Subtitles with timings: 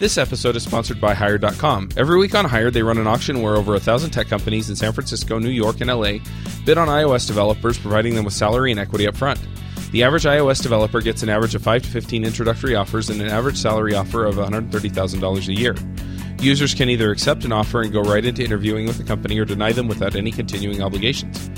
[0.00, 1.90] This episode is sponsored by Hired.com.
[1.96, 4.74] Every week on Hired, they run an auction where over a thousand tech companies in
[4.74, 6.18] San Francisco, New York, and LA
[6.64, 9.38] bid on iOS developers, providing them with salary and equity up front.
[9.92, 13.28] The average iOS developer gets an average of 5 to 15 introductory offers and an
[13.28, 15.76] average salary offer of $130,000 a year.
[16.40, 19.44] Users can either accept an offer and go right into interviewing with the company or
[19.44, 21.48] deny them without any continuing obligations.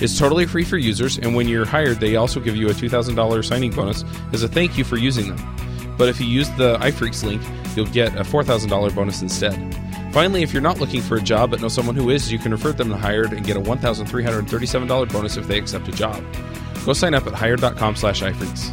[0.00, 3.42] It's totally free for users, and when you're hired, they also give you a $2,000
[3.42, 5.96] signing bonus as a thank you for using them.
[5.96, 7.40] But if you use the iPhreaks link,
[7.76, 9.54] you'll get a $4,000 bonus instead.
[10.12, 12.52] Finally, if you're not looking for a job but know someone who is, you can
[12.52, 16.24] refer them to Hired and get a $1,337 bonus if they accept a job.
[16.84, 18.72] Go sign up at hired.com slash iPhreaks.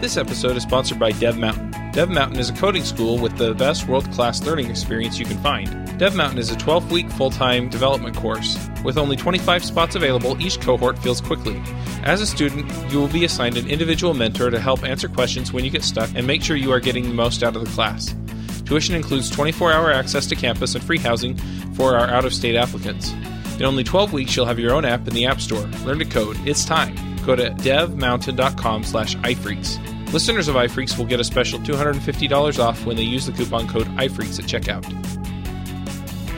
[0.00, 1.70] This episode is sponsored by Dev Mountain.
[1.92, 5.38] Dev Mountain is a coding school with the best world class learning experience you can
[5.38, 5.91] find.
[6.02, 8.58] Dev Mountain is a 12 week full time development course.
[8.82, 11.62] With only 25 spots available, each cohort fills quickly.
[12.02, 15.64] As a student, you will be assigned an individual mentor to help answer questions when
[15.64, 18.16] you get stuck and make sure you are getting the most out of the class.
[18.64, 21.36] Tuition includes 24 hour access to campus and free housing
[21.74, 23.12] for our out of state applicants.
[23.60, 25.68] In only 12 weeks, you'll have your own app in the App Store.
[25.84, 26.36] Learn to code.
[26.44, 26.96] It's time.
[27.24, 29.78] Go to devmountain.com slash iPhreaks.
[30.12, 33.86] Listeners of iPhreaks will get a special $250 off when they use the coupon code
[33.98, 34.82] iPhreaks at checkout.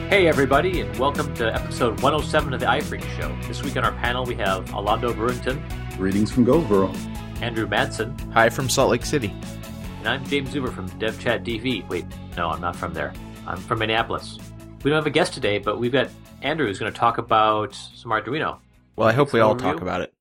[0.09, 3.35] Hey, everybody, and welcome to episode 107 of the iPhreaks Show.
[3.47, 5.61] This week on our panel, we have Alondo Brewington,
[5.97, 6.93] Greetings from Goldsboro.
[7.41, 9.33] Andrew Madsen, Hi from Salt Lake City.
[9.99, 11.89] and I'm Jaim Zuber from DevChat.tv.
[11.89, 12.05] Wait,
[12.37, 13.13] no, I'm not from there.
[13.45, 14.37] I'm from Minneapolis.
[14.83, 16.09] We don't have a guest today, but we've got
[16.41, 18.59] Andrew who's going to talk about some Arduino.
[18.95, 19.59] Well, I hope we all Overview?
[19.59, 20.13] talk about it.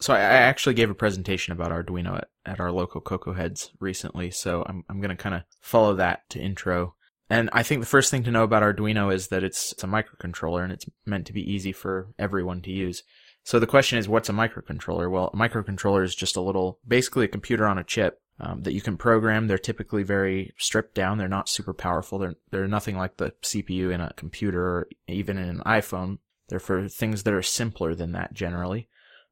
[0.00, 3.70] So I, I actually gave a presentation about Arduino at, at our local Cocoa Heads
[3.80, 6.94] recently, so I'm, I'm going to kind of follow that to intro.
[7.30, 9.86] And I think the first thing to know about Arduino is that it's, it's a
[9.86, 13.04] microcontroller and it's meant to be easy for everyone to use.
[13.44, 15.10] So the question is, what's a microcontroller?
[15.10, 18.74] Well, a microcontroller is just a little, basically a computer on a chip um, that
[18.74, 19.46] you can program.
[19.46, 21.18] They're typically very stripped down.
[21.18, 22.18] They're not super powerful.
[22.18, 26.18] They're they're nothing like the CPU in a computer or even in an iPhone.
[26.48, 28.88] They're for things that are simpler than that generally.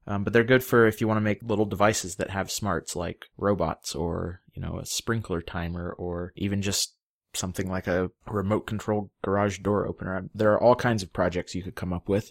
[0.06, 2.96] Um, but they're good for if you want to make little devices that have smarts
[2.96, 6.94] like robots or, you know, a sprinkler timer or even just
[7.34, 10.28] something like a remote control garage door opener.
[10.34, 12.30] There are all kinds of projects you could come up with.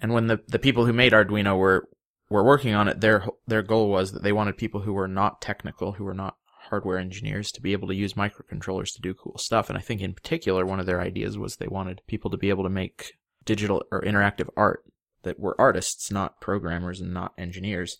[0.00, 1.88] And when the, the people who made Arduino were,
[2.28, 5.40] were working on it, their, their goal was that they wanted people who were not
[5.40, 9.38] technical, who were not hardware engineers to be able to use microcontrollers to do cool
[9.38, 9.68] stuff.
[9.68, 12.48] And I think in particular, one of their ideas was they wanted people to be
[12.48, 14.84] able to make digital or interactive art
[15.22, 17.98] that were artists, not programmers and not engineers.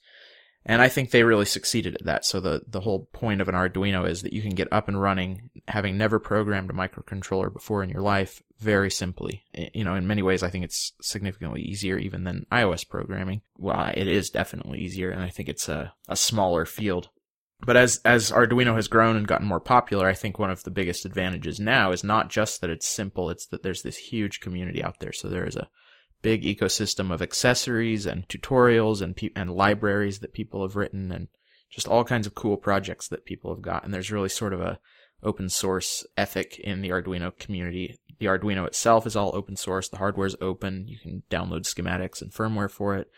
[0.67, 2.25] And I think they really succeeded at that.
[2.25, 5.01] So the, the whole point of an Arduino is that you can get up and
[5.01, 9.43] running, having never programmed a microcontroller before in your life, very simply.
[9.75, 13.43] You know, in many ways, I think it's significantly easier even than iOS programming.
[13.59, 17.11] Well, it is definitely easier, and I think it's a, a smaller field.
[17.65, 20.71] But as as Arduino has grown and gotten more popular, I think one of the
[20.71, 24.83] biggest advantages now is not just that it's simple, it's that there's this huge community
[24.83, 25.13] out there.
[25.13, 25.69] So there is a
[26.25, 31.29] big ecosystem of accessories and tutorials and pe- and libraries that people have written and
[31.71, 33.85] just all kinds of cool projects that people have got.
[33.85, 34.79] And there's really sort of a
[35.23, 37.99] open source ethic in the Arduino community.
[38.19, 39.91] The Arduino itself is all open source.
[39.91, 40.89] The hardware is open.
[40.89, 43.11] You can download schematics and firmware for it.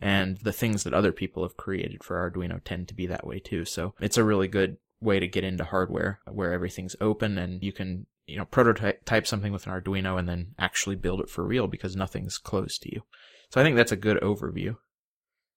[0.00, 3.38] And the things that other people have created for Arduino tend to be that way
[3.38, 3.64] too.
[3.64, 7.72] So it's a really good way to get into hardware where everything's open and you
[7.72, 11.44] can, you know, prototype type something with an Arduino and then actually build it for
[11.44, 13.02] real because nothing's closed to you.
[13.50, 14.76] So I think that's a good overview.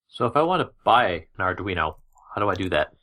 [0.08, 1.96] So if I want to buy an Arduino,
[2.34, 2.94] how do I do that?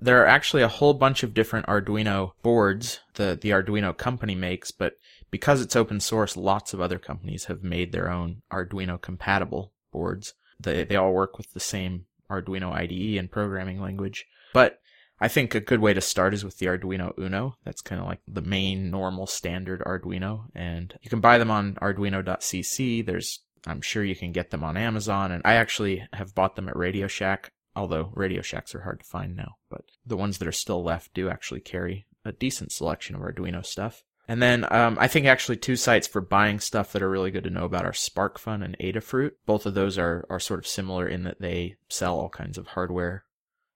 [0.00, 4.70] There are actually a whole bunch of different Arduino boards the the Arduino company makes,
[4.70, 4.94] but
[5.30, 10.32] because it's open source, lots of other companies have made their own Arduino compatible boards.
[10.58, 14.26] They they all work with the same Arduino IDE and programming language.
[14.54, 14.79] But
[15.20, 17.56] I think a good way to start is with the Arduino Uno.
[17.64, 21.74] That's kind of like the main normal standard Arduino and you can buy them on
[21.74, 23.04] arduino.cc.
[23.04, 26.68] There's I'm sure you can get them on Amazon and I actually have bought them
[26.68, 30.48] at Radio Shack although Radio Shacks are hard to find now, but the ones that
[30.48, 34.02] are still left do actually carry a decent selection of Arduino stuff.
[34.28, 37.44] And then um, I think actually two sites for buying stuff that are really good
[37.44, 39.32] to know about are SparkFun and Adafruit.
[39.44, 42.68] Both of those are, are sort of similar in that they sell all kinds of
[42.68, 43.24] hardware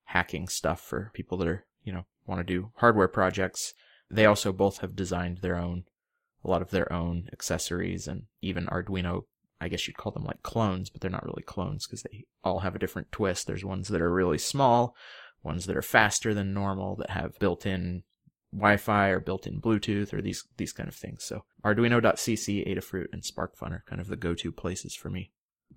[0.04, 3.74] hacking stuff for people that are, you know, want to do hardware projects.
[4.10, 5.84] They also both have designed their own,
[6.44, 9.22] a lot of their own accessories and even Arduino
[9.64, 12.60] I guess you'd call them like clones, but they're not really clones because they all
[12.60, 13.46] have a different twist.
[13.46, 14.94] There's ones that are really small,
[15.42, 18.02] ones that are faster than normal, that have built-in
[18.52, 21.24] Wi-Fi or built-in Bluetooth or these these kind of things.
[21.24, 25.30] So Arduino.cc, Adafruit, and SparkFun are kind of the go-to places for me.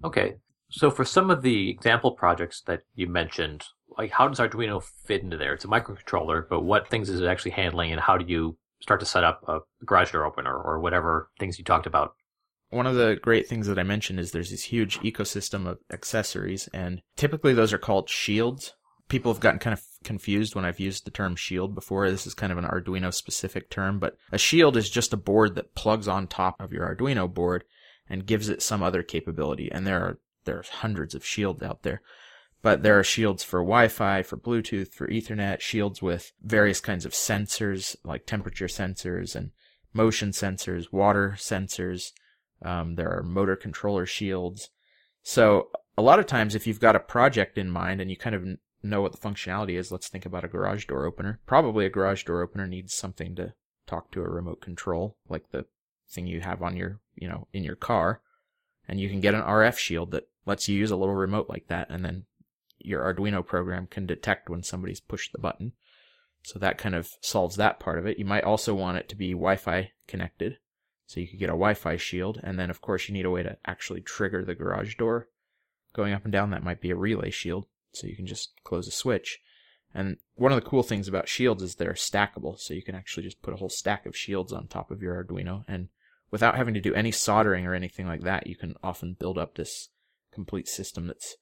[0.04, 0.36] Okay.
[0.70, 3.64] So for some of the example projects that you mentioned,
[3.98, 5.54] like how does Arduino fit into there?
[5.54, 9.00] It's a microcontroller, but what things is it actually handling and how do you start
[9.00, 12.14] to set up a garage door opener or whatever things you talked about?
[12.70, 16.68] One of the great things that I mentioned is there's this huge ecosystem of accessories
[16.74, 18.74] and typically those are called shields.
[19.08, 22.10] People have gotten kind of confused when I've used the term shield before.
[22.12, 25.56] This is kind of an Arduino specific term, but a shield is just a board
[25.56, 27.64] that plugs on top of your Arduino board
[28.10, 29.72] and gives it some other capability.
[29.72, 32.02] And there are there's hundreds of shields out there.
[32.62, 37.14] But there are shields for Wi-Fi, for Bluetooth, for Ethernet, shields with various kinds of
[37.14, 39.52] sensors, like temperature sensors and
[39.94, 42.12] motion sensors, water sensors.
[42.64, 44.70] Um, there are motor controller shields.
[45.22, 48.36] So a lot of times, if you've got a project in mind and you kind
[48.36, 48.46] of
[48.82, 51.40] know what the functionality is, let's think about a garage door opener.
[51.46, 53.54] Probably a garage door opener needs something to
[53.86, 55.66] talk to a remote control, like the
[56.10, 58.22] thing you have on your, you know, in your car.
[58.88, 61.68] And you can get an RF shield that lets you use a little remote like
[61.68, 62.26] that, and then
[62.88, 65.74] your Arduino program can detect when somebody's pushed the button.
[66.44, 68.18] So that kind of solves that part of it.
[68.18, 70.58] You might also want it to be Wi-Fi connected.
[71.06, 73.44] So you could get a Wi-Fi shield, and then of course you need a way
[73.44, 75.28] to actually trigger the garage door
[75.94, 76.52] going up and down.
[76.52, 79.40] That might be a relay shield, so you can just close a switch.
[79.94, 83.24] And one of the cool things about shields is they're stackable, so you can actually
[83.24, 85.90] just put a whole stack of shields on top of your Arduino, and
[86.30, 89.56] without having to do any soldering or anything like that, you can often build up
[89.56, 89.90] this
[90.32, 91.38] complete system that's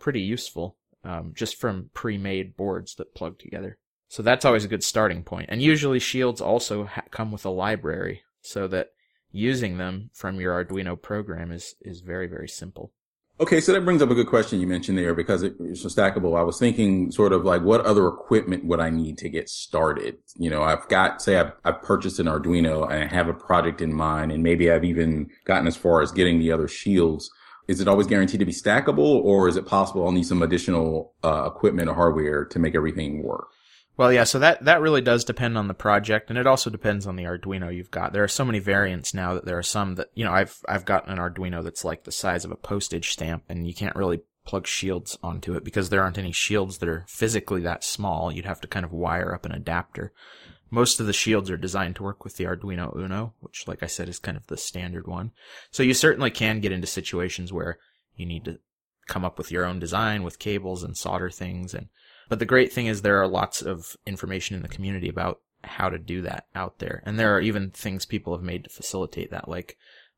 [0.00, 3.78] pretty useful um, just from pre-made boards that plug together.
[4.08, 5.46] So that's always a good starting point.
[5.50, 8.88] And usually shields also ha- come with a library so that
[9.30, 12.92] using them from your Arduino program is, is very, very simple.
[13.40, 15.88] Okay, so that brings up a good question you mentioned there because it, it's so
[15.88, 16.36] stackable.
[16.36, 20.16] I was thinking sort of like what other equipment would I need to get started?
[20.36, 23.80] You know, I've got, say I've, I've purchased an Arduino and I have a project
[23.80, 27.30] in mind and maybe I've even gotten as far as getting the other shields
[27.68, 31.12] is it always guaranteed to be stackable or is it possible I'll need some additional
[31.22, 33.48] uh, equipment or hardware to make everything work?
[33.98, 37.06] Well, yeah, so that, that really does depend on the project and it also depends
[37.06, 38.12] on the Arduino you've got.
[38.12, 40.84] There are so many variants now that there are some that, you know, I've, I've
[40.84, 44.20] gotten an Arduino that's like the size of a postage stamp and you can't really
[44.46, 48.32] plug shields onto it because there aren't any shields that are physically that small.
[48.32, 50.12] You'd have to kind of wire up an adapter.
[50.70, 53.86] Most of the shields are designed to work with the Arduino Uno, which, like I
[53.86, 55.32] said, is kind of the standard one.
[55.70, 57.78] So you certainly can get into situations where
[58.16, 58.58] you need to
[59.06, 61.72] come up with your own design with cables and solder things.
[61.74, 61.88] And,
[62.28, 65.88] but the great thing is there are lots of information in the community about how
[65.88, 67.02] to do that out there.
[67.06, 69.76] And there are even things people have made to facilitate that, like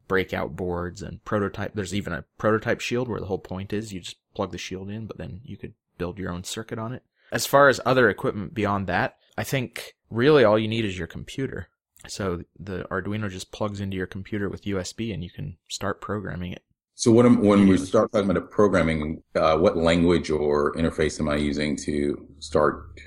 [0.08, 1.72] breakout boards and prototype.
[1.74, 4.90] There's even a prototype shield where the whole point is you just plug the shield
[4.90, 7.04] in, but then you could build your own circuit on it.
[7.30, 11.06] As far as other equipment beyond that, I think really all you need is your
[11.06, 11.68] computer.
[12.08, 16.52] So the Arduino just plugs into your computer with USB and you can start programming
[16.52, 16.62] it.
[16.94, 21.28] So what am, when we start talking about programming, uh, what language or interface am
[21.28, 23.00] I using to start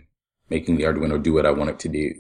[0.50, 2.12] making the Arduino do what I want it to do?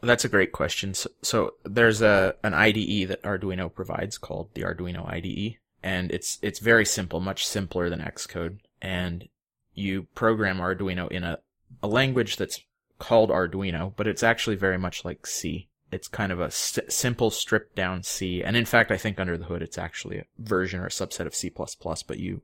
[0.00, 0.94] That's a great question.
[0.94, 6.40] So, so there's a an IDE that Arduino provides called the Arduino IDE, and it's
[6.42, 8.58] it's very simple, much simpler than Xcode.
[8.80, 9.28] And
[9.74, 11.38] you program Arduino in a,
[11.84, 12.60] a language that's
[13.02, 15.68] called Arduino, but it's actually very much like C.
[15.90, 18.44] It's kind of a simple stripped down C.
[18.44, 21.26] And in fact, I think under the hood, it's actually a version or a subset
[21.26, 22.42] of C++, but you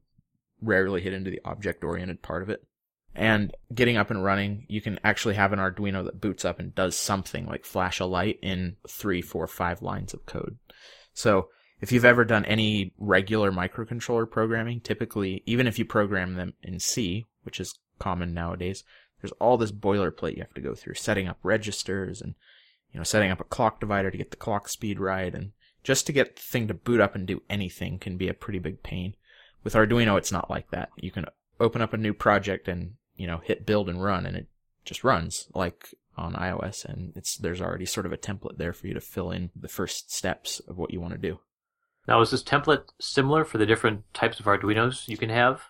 [0.60, 2.64] rarely hit into the object oriented part of it.
[3.14, 6.74] And getting up and running, you can actually have an Arduino that boots up and
[6.74, 10.58] does something like flash a light in three, four, five lines of code.
[11.14, 16.54] So if you've ever done any regular microcontroller programming, typically, even if you program them
[16.64, 18.82] in C, which is common nowadays,
[19.20, 22.34] there's all this boilerplate you have to go through, setting up registers and,
[22.92, 25.34] you know, setting up a clock divider to get the clock speed right.
[25.34, 28.34] And just to get the thing to boot up and do anything can be a
[28.34, 29.14] pretty big pain.
[29.64, 30.90] With Arduino, it's not like that.
[30.96, 31.26] You can
[31.60, 34.46] open up a new project and, you know, hit build and run and it
[34.84, 38.86] just runs like on iOS and it's, there's already sort of a template there for
[38.86, 41.40] you to fill in the first steps of what you want to do.
[42.06, 45.62] Now, is this template similar for the different types of Arduinos you can have?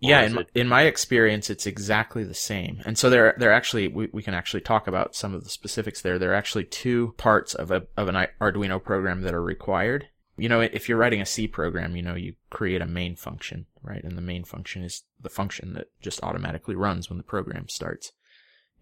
[0.00, 0.50] Yeah, in, it...
[0.54, 2.80] in my experience, it's exactly the same.
[2.84, 6.02] And so there, there actually, we, we can actually talk about some of the specifics
[6.02, 6.18] there.
[6.18, 10.08] There are actually two parts of a, of an Arduino program that are required.
[10.36, 13.66] You know, if you're writing a C program, you know, you create a main function,
[13.82, 14.04] right?
[14.04, 18.12] And the main function is the function that just automatically runs when the program starts.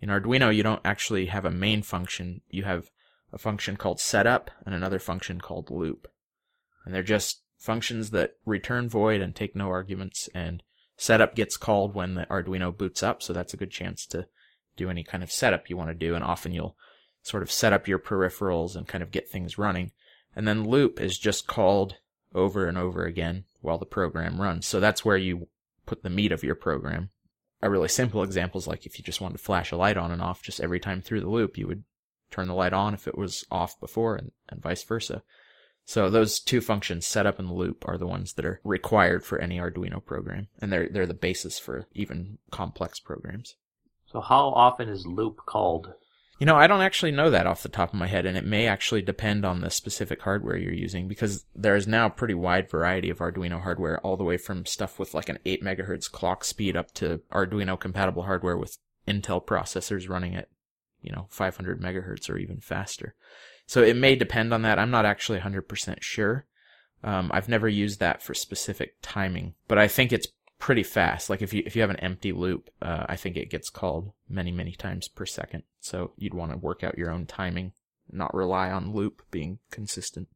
[0.02, 2.42] In Arduino, you don't actually have a main function.
[2.50, 2.90] You have
[3.32, 6.08] a function called setup and another function called loop.
[6.84, 10.62] And they're just functions that return void and take no arguments and
[10.96, 14.26] Setup gets called when the Arduino boots up, so that's a good chance to
[14.76, 16.76] do any kind of setup you want to do, and often you'll
[17.22, 19.90] sort of set up your peripherals and kind of get things running.
[20.34, 21.96] And then loop is just called
[22.34, 24.66] over and over again while the program runs.
[24.66, 25.48] So that's where you
[25.86, 27.10] put the meat of your program.
[27.62, 30.12] A really simple example is like if you just wanted to flash a light on
[30.12, 31.84] and off just every time through the loop, you would
[32.30, 35.22] turn the light on if it was off before and, and vice versa.
[35.88, 39.24] So those two functions set up in the loop are the ones that are required
[39.24, 43.54] for any Arduino program, and they're they're the basis for even complex programs.
[44.04, 45.94] So how often is loop called?
[46.40, 48.44] You know, I don't actually know that off the top of my head, and it
[48.44, 52.34] may actually depend on the specific hardware you're using because there is now a pretty
[52.34, 56.10] wide variety of Arduino hardware, all the way from stuff with like an 8 megahertz
[56.10, 58.76] clock speed up to Arduino compatible hardware with
[59.06, 60.48] Intel processors running at,
[61.00, 63.14] you know, 500 megahertz or even faster.
[63.66, 64.78] So it may depend on that.
[64.78, 66.46] I'm not actually 100% sure.
[67.02, 71.28] Um, I've never used that for specific timing, but I think it's pretty fast.
[71.28, 74.12] Like if you if you have an empty loop, uh, I think it gets called
[74.28, 75.64] many many times per second.
[75.80, 77.72] So you'd want to work out your own timing,
[78.10, 80.28] not rely on loop being consistent.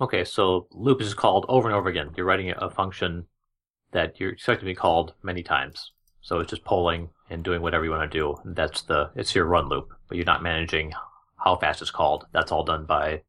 [0.00, 2.10] Okay, so loop is called over and over again.
[2.16, 3.26] You're writing a function
[3.92, 5.92] that you're expected to be called many times.
[6.20, 8.36] So it's just polling and doing whatever you want to do.
[8.44, 10.92] That's the it's your run loop, but you're not managing
[11.44, 12.26] how fast it's called.
[12.32, 13.22] That's all done by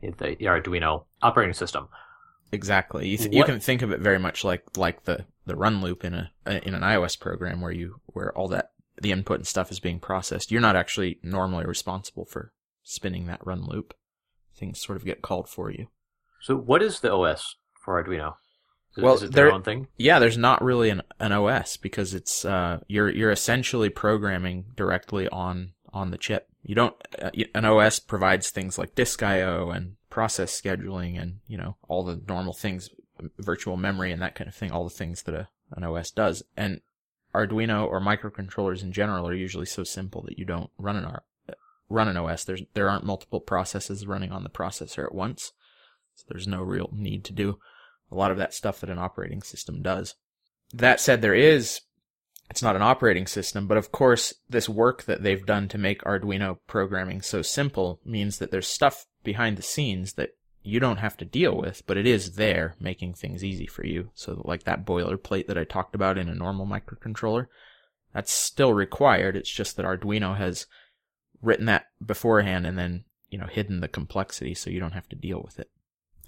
[0.00, 1.88] the Arduino operating system.
[2.52, 3.08] Exactly.
[3.08, 6.04] You, th- you can think of it very much like like the, the run loop
[6.04, 9.70] in a in an iOS program where you where all that the input and stuff
[9.70, 10.50] is being processed.
[10.50, 13.94] You're not actually normally responsible for spinning that run loop.
[14.56, 15.88] Things sort of get called for you.
[16.40, 18.34] So what is the OS for Arduino?
[18.96, 19.88] Is, well, is it their there- own thing?
[19.98, 25.28] Yeah, there's not really an, an OS because it's uh you're you're essentially programming directly
[25.28, 26.48] on on the chip.
[26.68, 31.56] You don't uh, an OS provides things like disk I/O and process scheduling and you
[31.56, 32.90] know all the normal things,
[33.38, 36.42] virtual memory and that kind of thing, all the things that a, an OS does.
[36.58, 36.82] And
[37.34, 41.24] Arduino or microcontrollers in general are usually so simple that you don't run an R-
[41.88, 42.44] run an OS.
[42.44, 45.52] There's there aren't multiple processes running on the processor at once,
[46.16, 47.58] so there's no real need to do
[48.10, 50.16] a lot of that stuff that an operating system does.
[50.74, 51.80] That said, there is,
[52.50, 56.02] it's not an operating system, but of course, this work that they've done to make
[56.02, 60.30] Arduino programming so simple means that there's stuff behind the scenes that
[60.62, 64.10] you don't have to deal with, but it is there making things easy for you.
[64.14, 67.46] So like that boilerplate that I talked about in a normal microcontroller,
[68.12, 69.36] that's still required.
[69.36, 70.66] It's just that Arduino has
[71.42, 75.16] written that beforehand and then, you know, hidden the complexity so you don't have to
[75.16, 75.70] deal with it.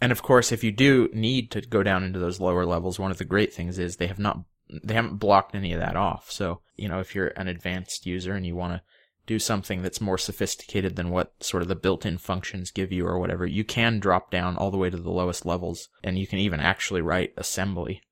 [0.01, 3.11] And of course, if you do need to go down into those lower levels, one
[3.11, 4.41] of the great things is they have not,
[4.83, 6.31] they haven't blocked any of that off.
[6.31, 8.83] So, you know, if you're an advanced user and you want to
[9.27, 13.19] do something that's more sophisticated than what sort of the built-in functions give you or
[13.19, 16.39] whatever, you can drop down all the way to the lowest levels and you can
[16.39, 18.03] even actually write assembly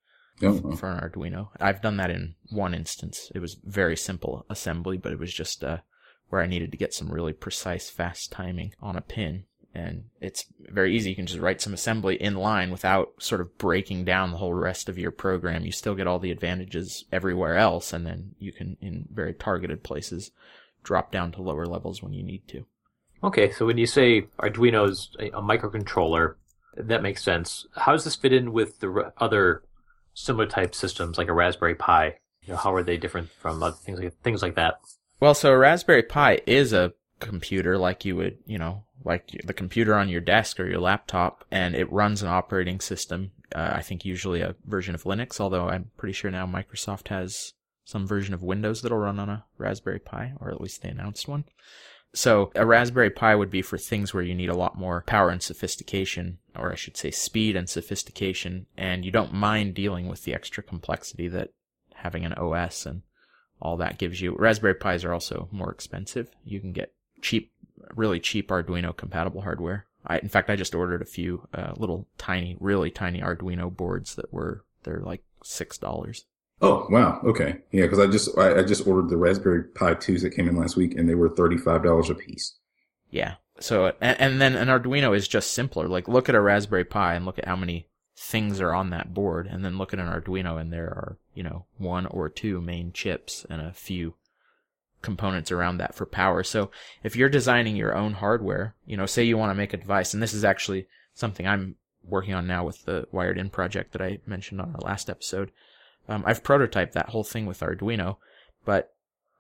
[0.43, 1.49] Oh, for an Arduino.
[1.59, 3.31] I've done that in one instance.
[3.35, 5.79] It was very simple assembly, but it was just uh,
[6.29, 9.45] where I needed to get some really precise, fast timing on a pin.
[9.75, 11.11] And it's very easy.
[11.11, 14.55] You can just write some assembly in line without sort of breaking down the whole
[14.55, 15.65] rest of your program.
[15.65, 19.83] You still get all the advantages everywhere else, and then you can, in very targeted
[19.83, 20.31] places,
[20.83, 22.65] drop down to lower levels when you need to.
[23.23, 26.37] Okay, so when you say Arduino's a, a microcontroller,
[26.77, 27.67] that makes sense.
[27.77, 29.63] How does this fit in with the other
[30.15, 32.15] similar type systems like a Raspberry Pi?
[32.43, 34.81] You know, how are they different from other things like things like that?
[35.21, 39.53] Well, so a Raspberry Pi is a computer like you would, you know, like the
[39.53, 43.33] computer on your desk or your laptop, and it runs an operating system.
[43.55, 47.55] Uh, I think usually a version of Linux, although I'm pretty sure now Microsoft has
[47.85, 51.27] some version of Windows that'll run on a Raspberry Pi, or at least they announced
[51.27, 51.45] one.
[52.15, 55.31] So a Raspberry Pi would be for things where you need a lot more power
[55.31, 60.25] and sophistication, or I should say speed and sophistication, and you don't mind dealing with
[60.25, 61.51] the extra complexity that
[61.95, 63.03] having an OS and
[63.61, 64.35] all that gives you.
[64.39, 66.31] Raspberry Pis are also more expensive.
[66.45, 67.53] You can get cheap,
[67.95, 69.87] really cheap Arduino compatible hardware.
[70.07, 74.15] I, in fact, I just ordered a few uh, little tiny, really tiny Arduino boards
[74.15, 76.25] that were they're like six dollars.
[76.61, 77.83] Oh wow, okay, yeah.
[77.83, 80.77] Because I just I, I just ordered the Raspberry Pi twos that came in last
[80.77, 82.57] week, and they were thirty five dollars a piece.
[83.11, 83.35] Yeah.
[83.61, 85.89] So and, and then an Arduino is just simpler.
[85.89, 89.15] Like look at a Raspberry Pi and look at how many things are on that
[89.15, 92.61] board, and then look at an Arduino and there are you know one or two
[92.61, 94.15] main chips and a few
[95.03, 96.43] components around that for power.
[96.43, 96.71] So
[97.03, 100.15] if you're designing your own hardware, you know, say you want to make a device,
[100.15, 104.03] and this is actually something I'm working on now with the Wired In project that
[104.03, 105.51] I mentioned on our last episode.
[106.09, 108.17] Um, I've prototyped that whole thing with Arduino,
[108.65, 108.95] but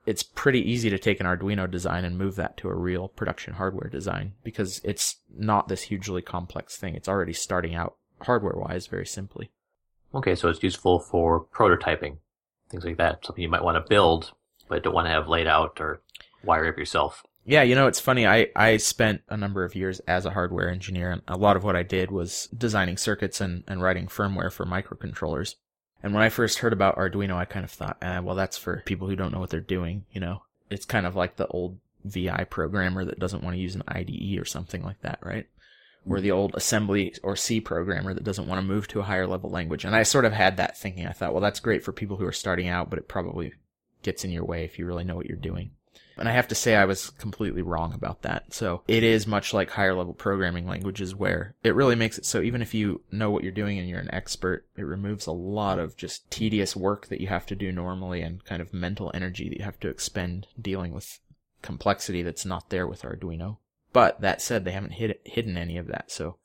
[0.06, 3.54] it's pretty easy to take an Arduino design and move that to a real production
[3.54, 6.94] hardware design because it's not this hugely complex thing.
[6.94, 9.50] It's already starting out hardware wise very simply.
[10.14, 12.18] Okay, so it's useful for prototyping,
[12.70, 13.24] things like that.
[13.24, 14.32] Something you might want to build,
[14.68, 16.00] but don't want to have laid out or
[16.44, 17.24] wire up yourself.
[17.44, 18.26] Yeah, you know, it's funny.
[18.26, 21.64] I, I spent a number of years as a hardware engineer, and a lot of
[21.64, 25.54] what I did was designing circuits and, and writing firmware for microcontrollers.
[26.02, 28.82] And when I first heard about Arduino, I kind of thought, eh, well, that's for
[28.84, 30.42] people who don't know what they're doing, you know?
[30.68, 34.38] It's kind of like the old VI programmer that doesn't want to use an IDE
[34.38, 35.46] or something like that, right?
[36.06, 39.26] Or the old assembly or C programmer that doesn't want to move to a higher
[39.26, 39.84] level language.
[39.84, 41.06] And I sort of had that thinking.
[41.06, 43.54] I thought, well, that's great for people who are starting out, but it probably
[44.02, 45.72] gets in your way if you really know what you're doing.
[46.18, 48.52] And I have to say I was completely wrong about that.
[48.52, 52.40] So it is much like higher level programming languages where it really makes it so
[52.40, 55.78] even if you know what you're doing and you're an expert, it removes a lot
[55.78, 59.48] of just tedious work that you have to do normally and kind of mental energy
[59.48, 61.20] that you have to expend dealing with
[61.62, 63.58] complexity that's not there with Arduino.
[63.92, 66.10] But that said, they haven't hid- hidden any of that.
[66.10, 66.36] So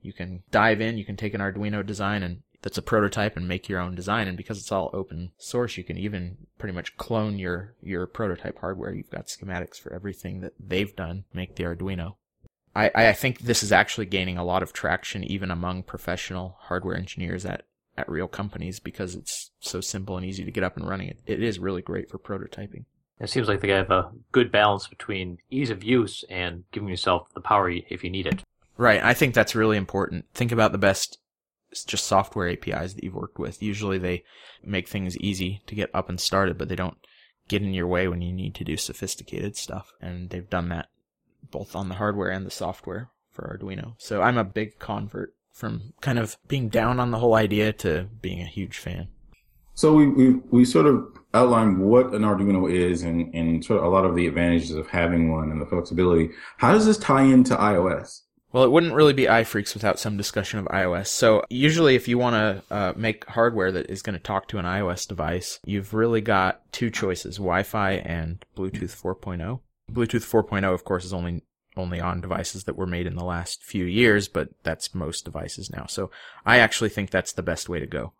[0.00, 3.46] you can dive in, you can take an Arduino design and that's a prototype and
[3.46, 4.28] make your own design.
[4.28, 8.58] And because it's all open source, you can even pretty much clone your, your prototype
[8.58, 8.92] hardware.
[8.92, 12.16] You've got schematics for everything that they've done, make the Arduino.
[12.74, 16.96] I, I think this is actually gaining a lot of traction even among professional hardware
[16.96, 17.62] engineers at,
[17.96, 21.08] at real companies because it's so simple and easy to get up and running.
[21.08, 22.84] It, it is really great for prototyping.
[23.20, 27.28] It seems like they have a good balance between ease of use and giving yourself
[27.34, 28.42] the power if you need it.
[28.76, 29.02] Right.
[29.02, 30.26] I think that's really important.
[30.34, 31.18] Think about the best
[31.86, 33.62] just software APIs that you've worked with.
[33.62, 34.24] Usually they
[34.62, 36.98] make things easy to get up and started, but they don't
[37.48, 39.92] get in your way when you need to do sophisticated stuff.
[40.00, 40.88] And they've done that
[41.50, 43.94] both on the hardware and the software for Arduino.
[43.98, 48.08] So I'm a big convert from kind of being down on the whole idea to
[48.20, 49.08] being a huge fan.
[49.74, 53.86] So we we we sort of outlined what an Arduino is and and sort of
[53.86, 56.30] a lot of the advantages of having one and the flexibility.
[56.56, 58.22] How does this tie into iOS?
[58.52, 61.08] Well, it wouldn't really be iPhreaks without some discussion of iOS.
[61.08, 64.58] So usually if you want to uh, make hardware that is going to talk to
[64.58, 69.60] an iOS device, you've really got two choices, Wi-Fi and Bluetooth 4.0.
[69.92, 71.42] Bluetooth 4.0, of course, is only
[71.76, 75.70] only on devices that were made in the last few years, but that's most devices
[75.70, 75.86] now.
[75.86, 76.10] So
[76.44, 78.14] I actually think that's the best way to go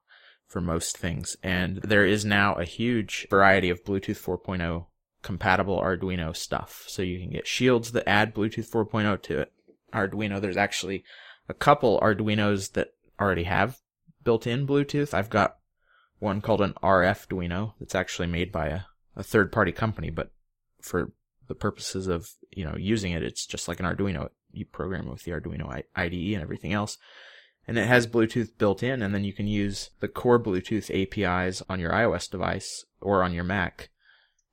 [0.47, 1.37] for most things.
[1.43, 4.87] And there is now a huge variety of Bluetooth 4.0
[5.23, 6.85] compatible Arduino stuff.
[6.87, 9.53] So you can get shields that add Bluetooth 4.0 to it.
[9.93, 11.05] Arduino, there's actually
[11.49, 12.89] a couple Arduinos that
[13.21, 13.79] already have
[14.25, 15.15] built-in Bluetooth.
[15.15, 15.57] I've got
[16.19, 18.81] one called an RF RFduino that's actually made by a,
[19.17, 20.31] a third-party company, but
[20.81, 21.13] for
[21.47, 24.29] the purposes of, you know, using it, it's just like an Arduino.
[24.53, 26.99] You program it with the Arduino IDE and everything else.
[27.67, 31.63] And it has Bluetooth built in, and then you can use the core Bluetooth APIs
[31.69, 33.91] on your iOS device or on your Mac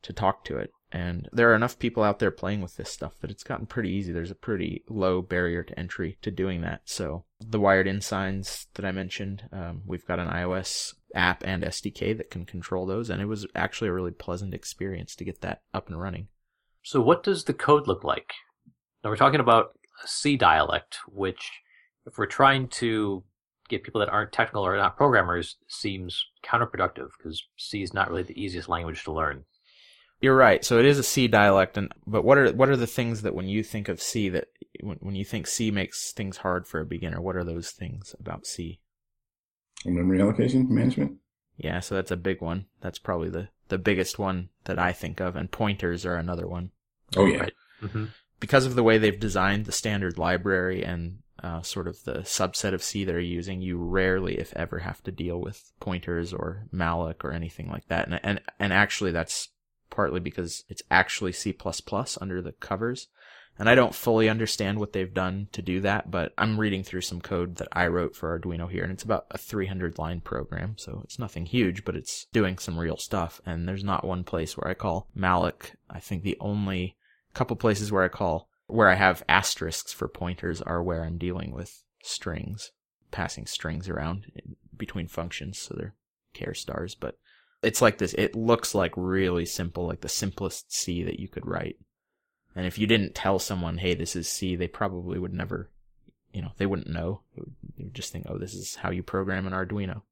[0.02, 0.72] to talk to it.
[0.92, 3.90] And there are enough people out there playing with this stuff that it's gotten pretty
[3.90, 4.14] easy.
[4.14, 6.82] There's a pretty low barrier to entry to doing that.
[6.86, 11.64] So the wired in signs that I mentioned, um, we've got an iOS app and
[11.64, 13.10] SDK that can control those.
[13.10, 16.28] And it was actually a really pleasant experience to get that up and running.
[16.84, 18.34] So what does the code look like?
[19.04, 21.52] Now we're talking about C dialect, which
[22.06, 23.24] if we're trying to
[23.70, 28.24] get people that aren't technical or not programmers seems counterproductive because C is not really
[28.24, 29.44] the easiest language to learn.
[30.26, 30.66] You're right.
[30.66, 33.36] So it is a C dialect, and but what are what are the things that
[33.36, 34.48] when you think of C that
[34.82, 37.22] when, when you think C makes things hard for a beginner?
[37.22, 38.80] What are those things about C?
[39.86, 41.18] Memory allocation management.
[41.58, 42.66] Yeah, so that's a big one.
[42.82, 46.72] That's probably the the biggest one that I think of, and pointers are another one.
[47.16, 47.42] Oh yeah.
[47.42, 47.54] Right.
[47.84, 48.06] Mm-hmm.
[48.40, 52.74] Because of the way they've designed the standard library and uh, sort of the subset
[52.74, 57.24] of C they're using, you rarely, if ever, have to deal with pointers or malloc
[57.24, 58.08] or anything like that.
[58.08, 59.50] And and and actually, that's
[59.96, 61.56] partly because it's actually C++
[62.20, 63.08] under the covers.
[63.58, 67.02] And I don't fully understand what they've done to do that, but I'm reading through
[67.02, 70.76] some code that I wrote for Arduino here, and it's about a 300 line program,
[70.78, 73.40] so it's nothing huge, but it's doing some real stuff.
[73.46, 75.72] And there's not one place where I call malloc.
[75.90, 76.98] I think the only
[77.34, 81.54] couple places where I call, where I have asterisks for pointers are where I'm dealing
[81.54, 82.72] with strings,
[83.12, 84.26] passing strings around
[84.76, 85.96] between functions, so they're
[86.34, 87.18] char stars, but
[87.66, 88.14] it's like this.
[88.14, 91.78] It looks like really simple, like the simplest C that you could write.
[92.56, 95.70] And if you didn't tell someone, hey, this is C, they probably would never,
[96.32, 97.22] you know, they wouldn't know.
[97.36, 100.04] They would, they would just think, oh, this is how you program an Arduino.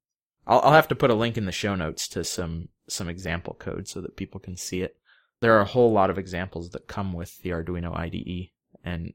[0.46, 3.56] I'll, I'll have to put a link in the show notes to some, some example
[3.58, 4.98] code so that people can see it.
[5.40, 8.50] There are a whole lot of examples that come with the Arduino IDE,
[8.84, 9.14] and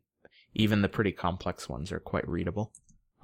[0.55, 2.72] even the pretty complex ones are quite readable.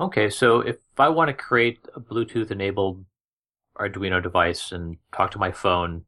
[0.01, 3.05] Okay, so if I want to create a Bluetooth enabled
[3.79, 6.05] Arduino device and talk to my phone,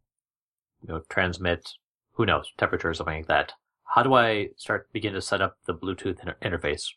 [0.83, 1.69] you know, transmit,
[2.13, 3.53] who knows, temperature or something like that.
[3.85, 6.89] How do I start begin to set up the Bluetooth inter- interface?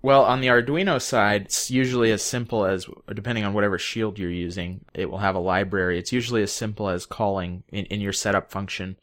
[0.00, 4.30] Well, on the Arduino side, it's usually as simple as, depending on whatever shield you're
[4.30, 5.98] using, it will have a library.
[5.98, 8.96] It's usually as simple as calling in, in your setup function,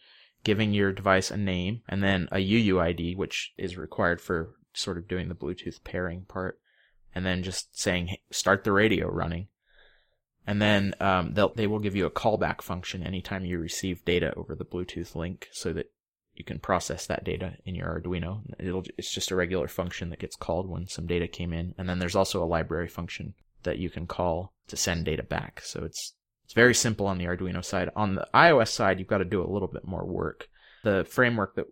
[0.46, 5.08] giving your device a name and then a UUID, which is required for sort of
[5.08, 6.60] doing the Bluetooth pairing part,
[7.14, 9.48] and then just saying "Hey, start the radio running.
[10.48, 14.34] And then um, they'll they will give you a callback function anytime you receive data
[14.36, 15.92] over the Bluetooth link, so that
[16.36, 18.42] you can process that data in your Arduino.
[18.60, 21.90] It'll it's just a regular function that gets called when some data came in, and
[21.90, 25.62] then there's also a library function that you can call to send data back.
[25.64, 27.90] So it's it's very simple on the Arduino side.
[27.96, 30.48] On the iOS side, you've got to do a little bit more work.
[30.84, 31.66] The framework that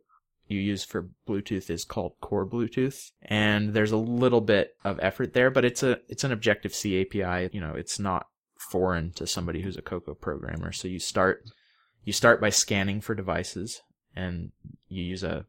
[0.47, 5.33] you use for Bluetooth is called Core Bluetooth, and there's a little bit of effort
[5.33, 7.49] there, but it's a it's an Objective C API.
[7.53, 8.27] You know, it's not
[8.69, 10.71] foreign to somebody who's a Cocoa programmer.
[10.71, 11.43] So you start
[12.03, 13.81] you start by scanning for devices,
[14.15, 14.51] and
[14.87, 15.45] you use a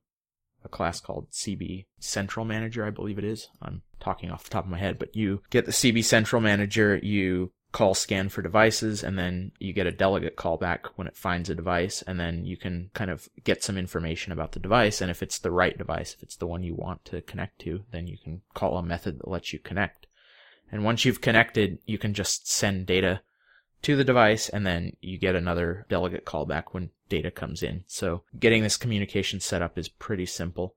[0.64, 3.48] a class called CB Central Manager, I believe it is.
[3.61, 6.96] I'm talking off the top of my head, but you get the CB Central Manager,
[7.03, 11.50] you call scan for devices, and then you get a delegate callback when it finds
[11.50, 15.00] a device, and then you can kind of get some information about the device.
[15.00, 17.85] And if it's the right device, if it's the one you want to connect to,
[17.90, 20.07] then you can call a method that lets you connect.
[20.72, 23.20] And once you've connected, you can just send data
[23.83, 27.85] to the device, and then you get another delegate callback when data comes in.
[27.87, 30.74] So getting this communication set up is pretty simple.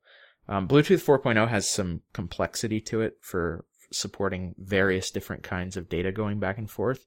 [0.49, 6.11] Um, Bluetooth 4.0 has some complexity to it for supporting various different kinds of data
[6.11, 7.05] going back and forth.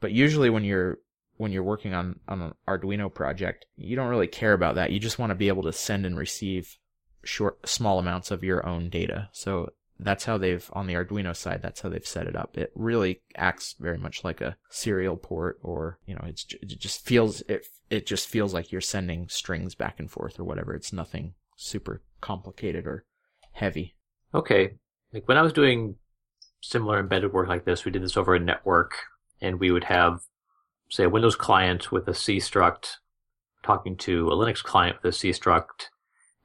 [0.00, 0.98] But usually when you're
[1.36, 4.92] when you're working on, on an Arduino project, you don't really care about that.
[4.92, 6.76] You just want to be able to send and receive
[7.22, 9.30] short small amounts of your own data.
[9.32, 9.70] So
[10.02, 11.60] that's how they've on the Arduino side.
[11.62, 12.56] That's how they've set it up.
[12.56, 17.04] It really acts very much like a serial port, or you know, it's it just
[17.04, 20.74] feels it it just feels like you're sending strings back and forth or whatever.
[20.74, 23.04] It's nothing super complicated or
[23.52, 23.96] heavy.
[24.34, 24.74] Okay.
[25.12, 25.96] Like when I was doing
[26.60, 28.94] similar embedded work like this, we did this over a network,
[29.40, 30.20] and we would have,
[30.88, 32.96] say, a Windows client with a C struct
[33.62, 35.88] talking to a Linux client with a C struct,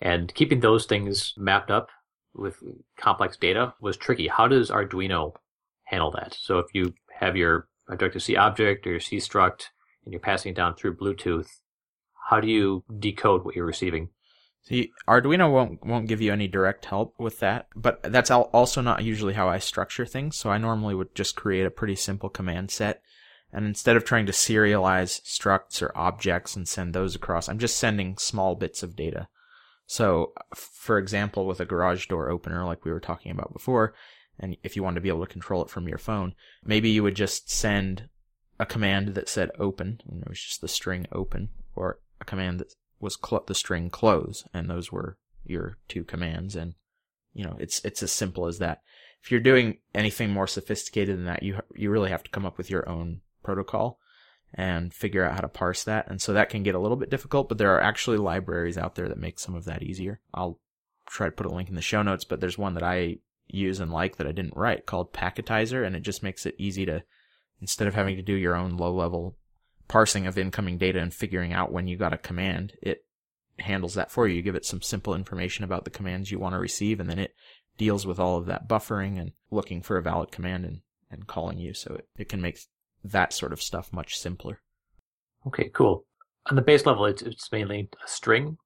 [0.02, 1.89] and keeping those things mapped up
[2.36, 2.62] with
[2.98, 4.28] complex data was tricky.
[4.28, 5.34] How does Arduino
[5.86, 6.36] handle that?
[6.39, 9.65] So if you have your Objective C object or your C struct
[10.04, 11.48] and you're passing it down through Bluetooth,
[12.30, 14.10] how do you decode what you're receiving?
[14.63, 19.04] See, Arduino won't won't give you any direct help with that, but that's also not
[19.04, 20.36] usually how I structure things.
[20.38, 23.04] So I normally would just create a pretty simple command set,
[23.54, 27.78] and instead of trying to serialize structs or objects and send those across, I'm just
[27.78, 29.28] sending small bits of data.
[29.88, 33.93] So, uh, for example, with a garage door opener, like we were talking about before,
[34.39, 37.04] and if you wanted to be able to control it from your phone, maybe you
[37.04, 38.10] would just send
[38.60, 42.60] a command that said open, and it was just the string open, or a command
[42.60, 46.56] that was cl- the string close, and those were your two commands.
[46.56, 46.74] And
[47.34, 48.82] you know, it's it's as simple as that.
[49.24, 52.58] If you're doing anything more sophisticated than that, you you really have to come up
[52.58, 54.00] with your own protocol
[54.56, 56.10] and figure out how to parse that.
[56.10, 58.96] And so that can get a little bit difficult, but there are actually libraries out
[58.96, 60.22] there that make some of that easier.
[60.34, 60.60] I'll
[61.08, 63.80] try to put a link in the show notes, but there's one that I use
[63.80, 67.04] and like that I didn't write called Packetizer, and it just makes it easy to
[67.62, 69.38] instead of having to do your own low level
[69.88, 73.06] parsing of incoming data and figuring out when you got a command, it
[73.60, 74.36] handles that for you.
[74.36, 77.20] You give it some simple information about the commands you want to receive, and then
[77.20, 77.36] it
[77.78, 81.60] deals with all of that buffering and looking for a valid command and, and calling
[81.60, 81.74] you.
[81.74, 82.58] So it, it can make
[83.12, 84.62] that sort of stuff much simpler.
[85.48, 86.06] Okay, cool.
[86.50, 88.58] On the base level, it's, it's mainly a string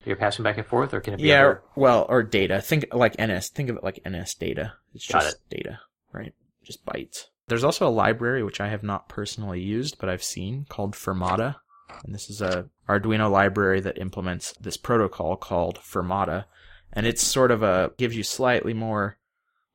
[0.00, 2.60] that you're passing back and forth, or can it be Yeah, other- well, or data.
[2.60, 3.48] Think like NS.
[3.50, 4.74] Think of it like NS data.
[4.94, 5.80] It's Got just data,
[6.12, 6.34] right?
[6.64, 7.26] Just bytes.
[7.48, 11.56] There's also a library which I have not personally used, but I've seen called Firmata,
[12.04, 16.44] and this is a Arduino library that implements this protocol called Firmata,
[16.92, 19.16] and it's sort of a gives you slightly more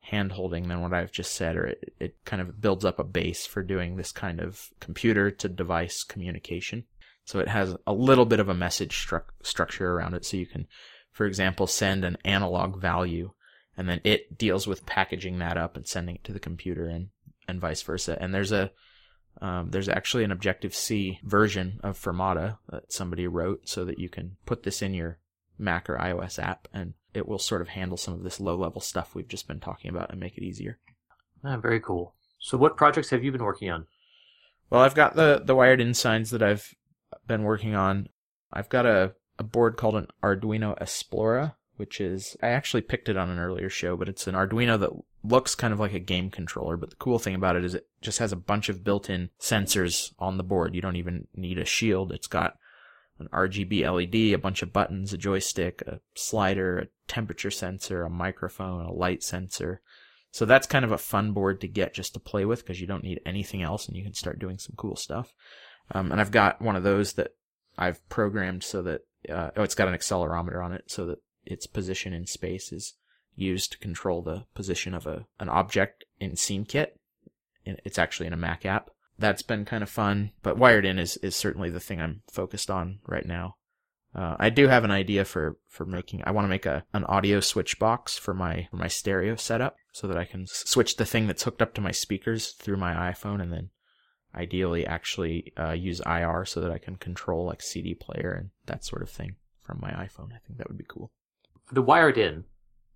[0.04, 3.04] hand holding than what I've just said, or it, it kind of builds up a
[3.04, 6.84] base for doing this kind of computer to device communication.
[7.24, 10.26] So it has a little bit of a message stru- structure around it.
[10.26, 10.66] So you can,
[11.10, 13.32] for example, send an analog value
[13.76, 17.08] and then it deals with packaging that up and sending it to the computer and,
[17.48, 18.16] and vice versa.
[18.20, 18.70] And there's a,
[19.40, 24.08] um, there's actually an Objective C version of Firmata that somebody wrote so that you
[24.08, 25.18] can put this in your
[25.58, 28.80] Mac or iOS app and it will sort of handle some of this low level
[28.80, 30.78] stuff we've just been talking about and make it easier.
[31.44, 32.14] Ah, very cool.
[32.38, 33.86] So, what projects have you been working on?
[34.70, 36.74] Well, I've got the, the wired in signs that I've
[37.26, 38.08] been working on.
[38.52, 43.16] I've got a, a board called an Arduino Esplora, which is, I actually picked it
[43.16, 44.90] on an earlier show, but it's an Arduino that
[45.22, 46.76] looks kind of like a game controller.
[46.76, 49.30] But the cool thing about it is it just has a bunch of built in
[49.40, 50.74] sensors on the board.
[50.74, 52.12] You don't even need a shield.
[52.12, 52.56] It's got
[53.18, 58.10] an RGB LED, a bunch of buttons, a joystick, a slider, a temperature sensor, a
[58.10, 59.80] microphone, a light sensor.
[60.30, 62.86] So that's kind of a fun board to get just to play with because you
[62.86, 65.32] don't need anything else and you can start doing some cool stuff.
[65.92, 67.36] Um, and I've got one of those that
[67.78, 71.66] I've programmed so that uh, oh, it's got an accelerometer on it so that its
[71.66, 72.94] position in space is
[73.36, 76.88] used to control the position of a an object in SceneKit.
[77.64, 78.90] It's actually in a Mac app.
[79.18, 82.70] That's been kind of fun, but wired in is, is certainly the thing I'm focused
[82.70, 83.56] on right now.
[84.14, 87.04] Uh, I do have an idea for, for making, I want to make a, an
[87.04, 91.04] audio switch box for my, for my stereo setup so that I can switch the
[91.04, 93.70] thing that's hooked up to my speakers through my iPhone and then
[94.34, 98.84] ideally actually uh, use IR so that I can control like CD player and that
[98.84, 100.32] sort of thing from my iPhone.
[100.32, 101.10] I think that would be cool.
[101.72, 102.44] The wired in,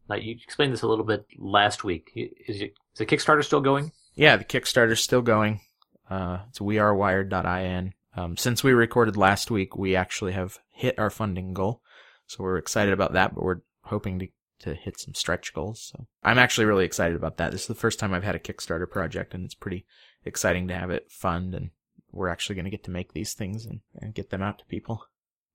[0.08, 2.10] like you explained this a little bit last week.
[2.14, 3.92] Is, it, is the Kickstarter still going?
[4.14, 5.60] Yeah, the Kickstarter's still going.
[6.10, 7.92] Uh, it's wearewired.in.
[8.16, 11.82] Um, since we recorded last week, we actually have hit our funding goal.
[12.26, 14.28] So we're excited about that, but we're hoping to,
[14.60, 15.92] to hit some stretch goals.
[15.92, 17.52] So I'm actually really excited about that.
[17.52, 19.86] This is the first time I've had a Kickstarter project and it's pretty
[20.24, 21.70] exciting to have it fund and
[22.10, 24.64] we're actually going to get to make these things and, and get them out to
[24.66, 25.04] people.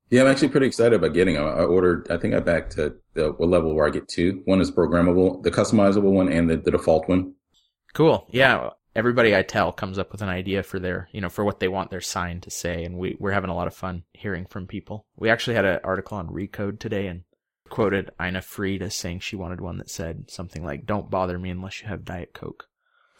[0.10, 1.46] Yeah, I'm actually pretty excited about getting them.
[1.46, 4.42] I ordered, I think I back to the level where I get two.
[4.46, 7.34] One is programmable, the customizable one and the, the default one.
[7.94, 8.28] Cool.
[8.30, 11.60] Yeah everybody I tell comes up with an idea for their, you know, for what
[11.60, 12.84] they want their sign to say.
[12.84, 15.06] And we, we're having a lot of fun hearing from people.
[15.16, 17.24] We actually had an article on Recode today and
[17.70, 21.50] quoted Ina Fried as saying she wanted one that said something like, don't bother me
[21.50, 22.68] unless you have Diet Coke.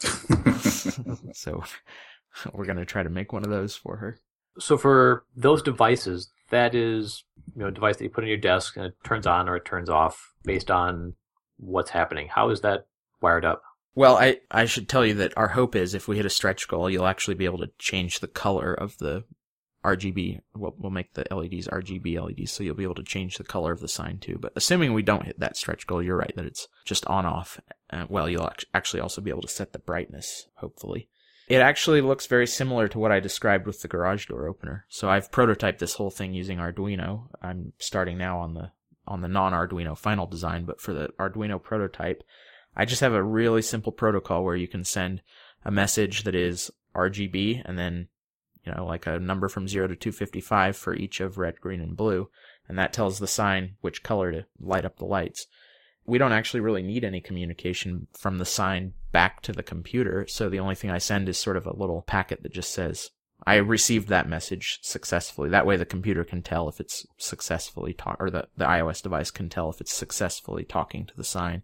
[1.32, 1.64] so
[2.52, 4.18] we're going to try to make one of those for her.
[4.58, 8.36] So for those devices, that is, you know, a device that you put on your
[8.36, 11.14] desk and it turns on or it turns off based on
[11.56, 12.28] what's happening.
[12.28, 12.86] How is that
[13.20, 13.62] wired up?
[13.94, 16.66] Well, I, I should tell you that our hope is if we hit a stretch
[16.66, 19.24] goal, you'll actually be able to change the color of the
[19.84, 20.40] RGB.
[20.56, 23.70] We'll, we'll make the LEDs RGB LEDs, so you'll be able to change the color
[23.70, 24.38] of the sign too.
[24.40, 27.60] But assuming we don't hit that stretch goal, you're right that it's just on off.
[27.90, 31.08] Uh, well, you'll actually also be able to set the brightness, hopefully.
[31.46, 34.86] It actually looks very similar to what I described with the garage door opener.
[34.88, 37.28] So I've prototyped this whole thing using Arduino.
[37.42, 38.72] I'm starting now on the
[39.06, 42.22] on the non-Arduino final design, but for the Arduino prototype,
[42.76, 45.22] I just have a really simple protocol where you can send
[45.64, 48.08] a message that is RGB and then,
[48.64, 51.96] you know, like a number from 0 to 255 for each of red, green, and
[51.96, 52.28] blue.
[52.68, 55.46] And that tells the sign which color to light up the lights.
[56.06, 60.26] We don't actually really need any communication from the sign back to the computer.
[60.28, 63.10] So the only thing I send is sort of a little packet that just says,
[63.46, 65.50] I received that message successfully.
[65.50, 69.30] That way the computer can tell if it's successfully talk, or the, the iOS device
[69.30, 71.62] can tell if it's successfully talking to the sign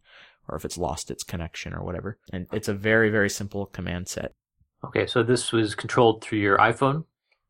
[0.50, 2.18] or if it's lost its connection or whatever.
[2.32, 4.32] And it's a very, very simple command set.
[4.84, 7.04] Okay, so this was controlled through your iPhone?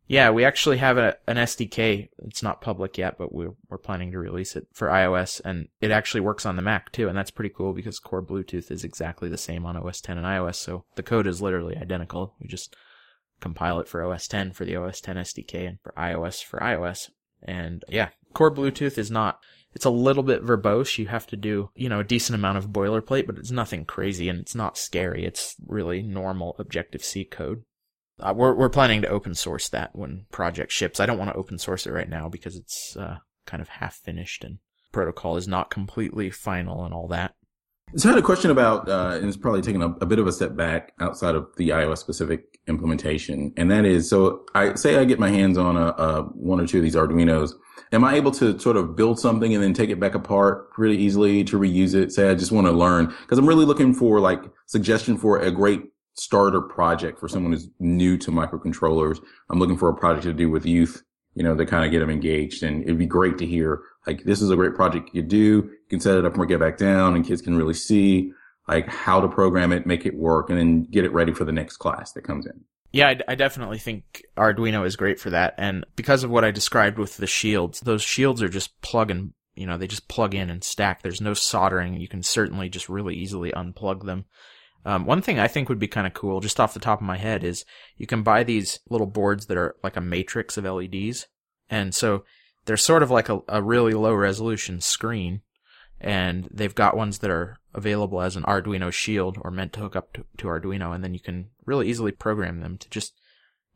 [0.07, 2.09] Yeah, we actually have a, an SDK.
[2.27, 5.93] It's not public yet, but we're, we're planning to release it for iOS, and it
[5.93, 9.29] actually works on the Mac too, and that's pretty cool because core Bluetooth is exactly
[9.29, 12.35] the same on OS 10 and iOS, so the code is literally identical.
[12.41, 12.75] We just
[13.41, 17.11] compile it for OS 10 for the OS 10 SDK and for iOS for iOS.
[17.43, 19.41] And yeah, core Bluetooth is not
[19.73, 20.99] it's a little bit verbose.
[20.99, 24.29] You have to do, you know, a decent amount of boilerplate, but it's nothing crazy
[24.29, 25.25] and it's not scary.
[25.25, 27.63] It's really normal Objective C code.
[28.19, 31.01] Uh, we're we're planning to open source that when project ships.
[31.01, 33.95] I don't want to open source it right now because it's uh, kind of half
[33.95, 34.59] finished and
[34.93, 37.35] protocol is not completely final and all that.
[37.97, 40.27] So I had a question about, uh, and it's probably taking a, a, bit of
[40.27, 44.97] a step back outside of the iOS specific implementation, and that is, so I say
[44.97, 47.53] I get my hands on a, a one or two of these Arduinos
[47.93, 50.97] am I able to sort of build something and then take it back apart pretty
[50.97, 52.13] easily to reuse it?
[52.13, 55.51] Say I just want to learn because I'm really looking for like suggestion for a
[55.51, 55.83] great
[56.15, 59.21] starter project for someone who's new to microcontrollers.
[59.51, 61.03] I'm looking for a project to do with youth,
[61.35, 62.63] you know, to kind of get them engaged.
[62.63, 65.39] And it'd be great to hear like, this is a great project you do.
[65.39, 68.33] You can set it up and it back down and kids can really see
[68.69, 71.53] like how to program it, make it work and then get it ready for the
[71.53, 72.65] next class that comes in.
[72.93, 75.55] Yeah, I, I, definitely think Arduino is great for that.
[75.59, 79.33] And because of what I described with the shields, those shields are just plug and,
[79.55, 81.03] you know, they just plug in and stack.
[81.03, 82.01] There's no soldering.
[82.01, 84.25] You can certainly just really easily unplug them.
[84.85, 87.07] Um, one thing I think would be kind of cool, just off the top of
[87.07, 87.65] my head, is
[87.97, 91.27] you can buy these little boards that are like a matrix of LEDs.
[91.69, 92.25] And so
[92.65, 95.43] they're sort of like a, a really low resolution screen
[96.01, 99.95] and they've got ones that are available as an Arduino shield or meant to hook
[99.95, 103.13] up to, to, Arduino, and then you can really easily program them to just,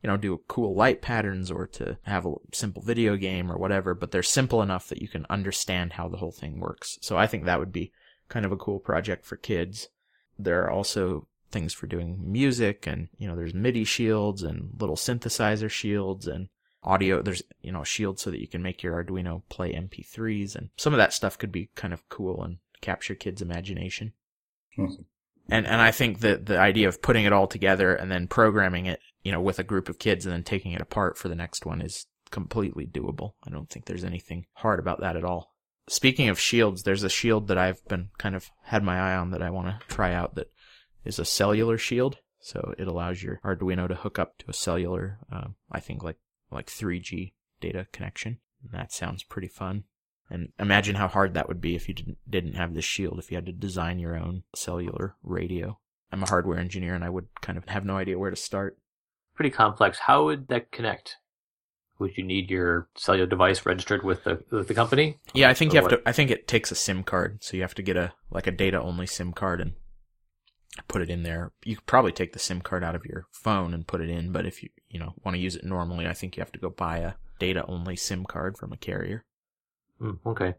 [0.01, 3.93] you know, do cool light patterns or to have a simple video game or whatever,
[3.93, 6.97] but they're simple enough that you can understand how the whole thing works.
[7.01, 7.91] So I think that would be
[8.27, 9.89] kind of a cool project for kids.
[10.37, 14.95] There are also things for doing music and, you know, there's MIDI shields and little
[14.95, 16.49] synthesizer shields and
[16.83, 17.21] audio.
[17.21, 20.69] There's, you know, a shield so that you can make your Arduino play MP3s and
[20.77, 24.13] some of that stuff could be kind of cool and capture kids' imagination.
[25.49, 28.87] And, and I think that the idea of putting it all together and then programming
[28.87, 31.35] it, you know, with a group of kids and then taking it apart for the
[31.35, 33.33] next one is completely doable.
[33.45, 35.54] I don't think there's anything hard about that at all.
[35.87, 39.31] Speaking of shields, there's a shield that I've been kind of had my eye on
[39.31, 40.51] that I want to try out that
[41.03, 42.19] is a cellular shield.
[42.39, 46.17] So it allows your Arduino to hook up to a cellular, uh, I think like
[46.51, 48.39] like 3G data connection.
[48.63, 49.83] And that sounds pretty fun.
[50.29, 53.19] And imagine how hard that would be if you didn't didn't have this shield.
[53.19, 55.79] If you had to design your own cellular radio.
[56.11, 58.77] I'm a hardware engineer, and I would kind of have no idea where to start.
[59.35, 59.99] Pretty complex.
[59.99, 61.17] How would that connect?
[61.99, 65.17] Would you need your cellular device registered with the with the company?
[65.33, 66.03] Yeah, I think Or you have what?
[66.03, 66.09] to.
[66.09, 68.51] I think it takes a SIM card, so you have to get a like a
[68.51, 69.73] data only SIM card and
[70.89, 71.53] put it in there.
[71.63, 74.31] You could probably take the SIM card out of your phone and put it in,
[74.31, 76.59] but if you you know want to use it normally, I think you have to
[76.59, 79.23] go buy a data only SIM card from a carrier.
[80.01, 80.55] Mm, okay.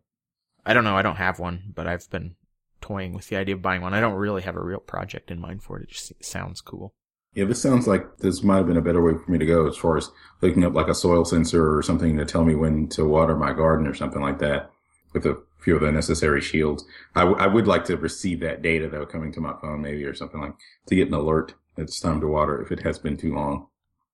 [0.65, 0.97] I don't know.
[0.97, 2.37] I don't have one, but I've been
[2.81, 3.95] toying with the idea of buying one.
[3.95, 5.85] I don't really have a real project in mind for it.
[5.85, 6.95] It just sounds cool.
[7.37, 9.69] Yeah, this sounds like this might have been a better way for me to go
[9.69, 12.89] as far as hooking up like a soil sensor or something to tell me when
[12.89, 14.71] to water my garden or something like that
[15.13, 16.87] with a few of the necessary shields.
[17.15, 20.03] I, w- I would like to receive that data though coming to my phone maybe
[20.05, 20.55] or something like
[20.87, 23.67] to get an alert that it's time to water if it has been too long.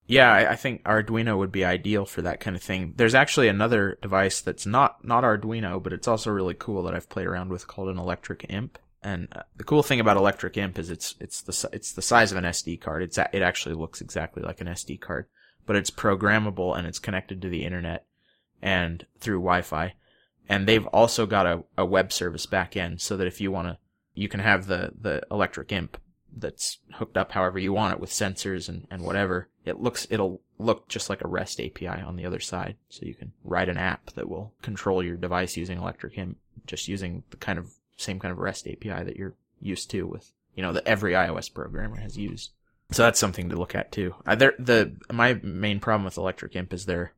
[0.09, 2.95] Yeah, I, I think Arduino would be ideal for that kind of thing.
[2.97, 7.09] There's actually another device that's not not Arduino, but it's also really cool that I've
[7.09, 8.81] played around with called an Electric Imp.
[9.03, 12.31] And uh, the cool thing about Electric Imp is it's it's the it's the size
[12.31, 13.03] of an SD card.
[13.03, 15.27] It's it actually looks exactly like an SD card,
[15.67, 18.07] but it's programmable and it's connected to the internet
[18.61, 19.95] and through Wi-Fi.
[20.49, 23.69] And they've also got a, a web service back end so that if you want
[23.69, 23.79] to,
[24.15, 25.99] you can have the the Electric Imp
[26.37, 29.49] that's hooked up however you want it with sensors and, and whatever.
[29.65, 32.77] It looks, it'll look just like a REST API on the other side.
[32.89, 36.89] So you can write an app that will control your device using Electric Imp, just
[36.89, 40.63] using the kind of same kind of REST API that you're used to with, you
[40.63, 42.53] know, that every iOS programmer has used.
[42.91, 44.15] So that's something to look at too.
[44.27, 47.15] Uh, they're, the, my main problem with Electric Imp is they're,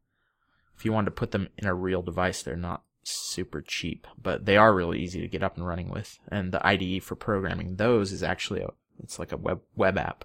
[0.76, 4.46] if you wanted to put them in a real device, they're not super cheap, but
[4.46, 6.18] they are really easy to get up and running with.
[6.28, 8.68] And the IDE for programming those is actually a,
[9.02, 10.24] it's like a web, web app.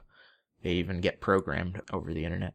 [0.62, 2.54] They even get programmed over the internet.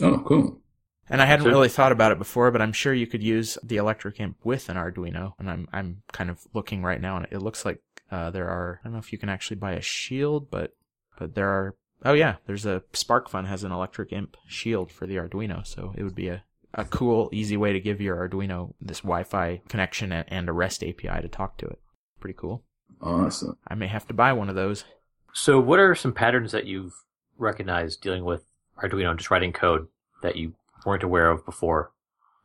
[0.00, 0.60] Oh, cool.
[1.08, 3.58] And I hadn't So- really thought about it before, but I'm sure you could use
[3.62, 5.32] the electric imp with an Arduino.
[5.38, 8.80] And I'm I'm kind of looking right now, and it looks like uh, there are.
[8.82, 10.74] I don't know if you can actually buy a shield, but
[11.18, 11.74] but there are.
[12.04, 16.02] Oh yeah, there's a SparkFun has an electric imp shield for the Arduino, so it
[16.04, 16.44] would be a
[16.76, 20.82] a cool, easy way to give your Arduino this Wi-Fi connection and, and a REST
[20.82, 21.78] API to talk to it.
[22.18, 22.64] Pretty cool.
[23.00, 23.56] Awesome.
[23.68, 24.84] I may have to buy one of those.
[25.32, 26.92] So, what are some patterns that you've
[27.38, 28.44] recognized dealing with
[28.82, 29.86] Arduino and just writing code
[30.22, 31.92] that you weren't aware of before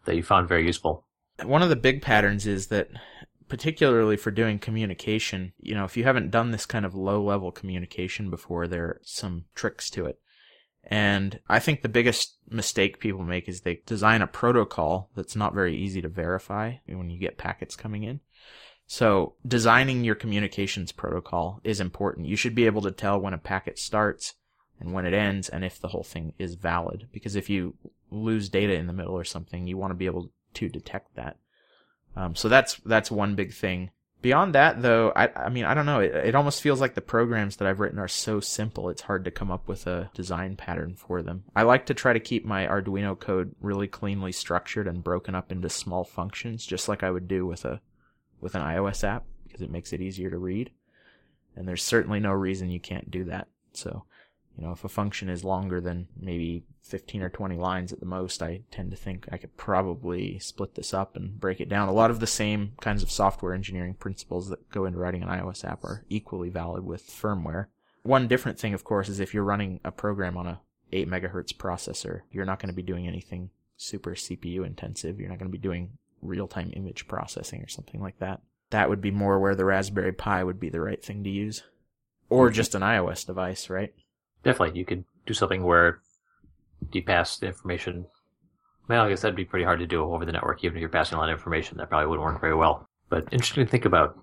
[0.06, 1.06] that you found very useful?
[1.46, 2.90] one of the big patterns is that
[3.48, 7.52] particularly for doing communication you know if you haven't done this kind of low level
[7.52, 10.20] communication before there are some tricks to it.
[10.84, 15.54] And i think the biggest mistake people make is they design a protocol that's not
[15.54, 18.22] very easy to verify when you get packets coming in.
[18.88, 22.28] So designing your communications protocol is important.
[22.28, 24.34] You should be able to tell when a packet starts
[24.80, 27.08] and when it ends and if the whole thing is valid.
[27.12, 27.76] Because if you
[28.12, 31.38] lose data in the middle or something you want to be able to detect that.
[32.16, 33.92] Um, so that's that's one big thing.
[34.22, 36.00] Beyond that, though, I I mean I don't know.
[36.00, 38.90] It, it almost feels like the programs that I've written are so simple.
[38.90, 41.44] It's hard to come up with a design pattern for them.
[41.56, 45.52] I like to try to keep my Arduino code really cleanly structured and broken up
[45.52, 47.80] into small functions, just like I would do with a
[48.42, 50.72] with an iOS app, because it makes it easier to read.
[51.56, 53.48] And there's certainly no reason you can't do that.
[53.74, 54.04] So,
[54.60, 58.06] you know, if a function is longer than maybe 15 or 20 lines at the
[58.06, 61.88] most, I tend to think I could probably split this up and break it down.
[61.88, 65.30] A lot of the same kinds of software engineering principles that go into writing an
[65.30, 67.68] iOS app are equally valid with firmware.
[68.04, 70.60] One different thing, of course, is if you're running a program on a
[70.92, 75.22] 8 megahertz processor, you're not going to be doing anything super CPU intensive.
[75.22, 75.92] You're not going to be doing
[76.22, 78.42] real-time image processing or something like that.
[78.72, 81.64] That would be more where the Raspberry Pi would be the right thing to use.
[82.30, 82.56] Or mm-hmm.
[82.56, 83.94] just an iOS device, right?
[84.44, 86.00] Definitely, you could do something where
[86.92, 88.06] you pass the information.
[88.88, 90.90] Well, I guess that'd be pretty hard to do over the network, even if you're
[90.90, 91.78] passing a lot of information.
[91.78, 92.88] That probably wouldn't work very well.
[93.10, 94.18] But interesting to think about.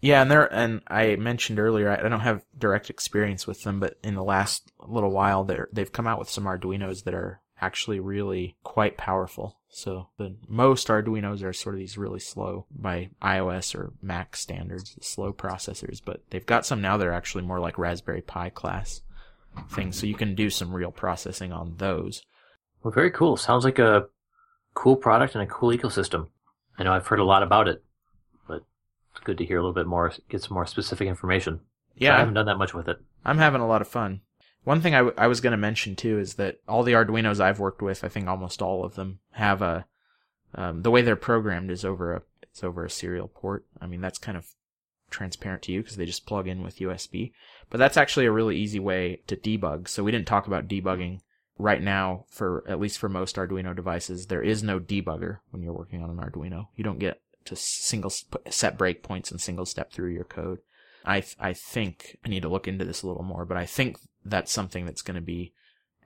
[0.00, 3.98] Yeah, and there and I mentioned earlier I don't have direct experience with them, but
[4.02, 8.00] in the last little while they they've come out with some Arduinos that are actually
[8.00, 9.60] really quite powerful.
[9.68, 14.98] So the most Arduinos are sort of these really slow by iOS or Mac standards,
[15.00, 19.02] slow processors, but they've got some now that are actually more like Raspberry Pi class
[19.70, 22.22] things, so you can do some real processing on those.
[22.82, 23.36] Well, very cool.
[23.36, 24.06] Sounds like a
[24.74, 26.28] cool product and a cool ecosystem.
[26.78, 27.82] I know I've heard a lot about it,
[28.48, 28.62] but
[29.10, 31.60] it's good to hear a little bit more, get some more specific information.
[31.94, 32.16] Yeah.
[32.16, 32.98] I haven't done that much with it.
[33.24, 34.22] I'm having a lot of fun.
[34.64, 37.40] One thing I, w- I was going to mention too is that all the Arduinos
[37.40, 39.86] I've worked with, I think almost all of them have a
[40.54, 43.64] um, the way they're programmed is over a it's over a serial port.
[43.80, 44.46] I mean that's kind of
[45.12, 47.32] transparent to you because they just plug in with USB.
[47.70, 49.88] But that's actually a really easy way to debug.
[49.88, 51.20] So we didn't talk about debugging
[51.58, 54.26] right now for at least for most Arduino devices.
[54.26, 56.66] There is no debugger when you're working on an Arduino.
[56.76, 60.58] You don't get to single set breakpoints and single step through your code.
[61.04, 63.66] I th- I think I need to look into this a little more, but I
[63.66, 65.52] think that's something that's going to be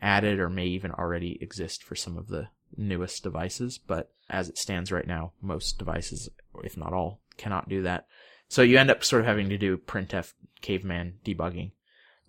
[0.01, 3.79] added or may even already exist for some of the newest devices.
[3.79, 6.29] But as it stands right now, most devices,
[6.63, 8.07] if not all, cannot do that.
[8.49, 11.73] So you end up sort of having to do printf caveman debugging.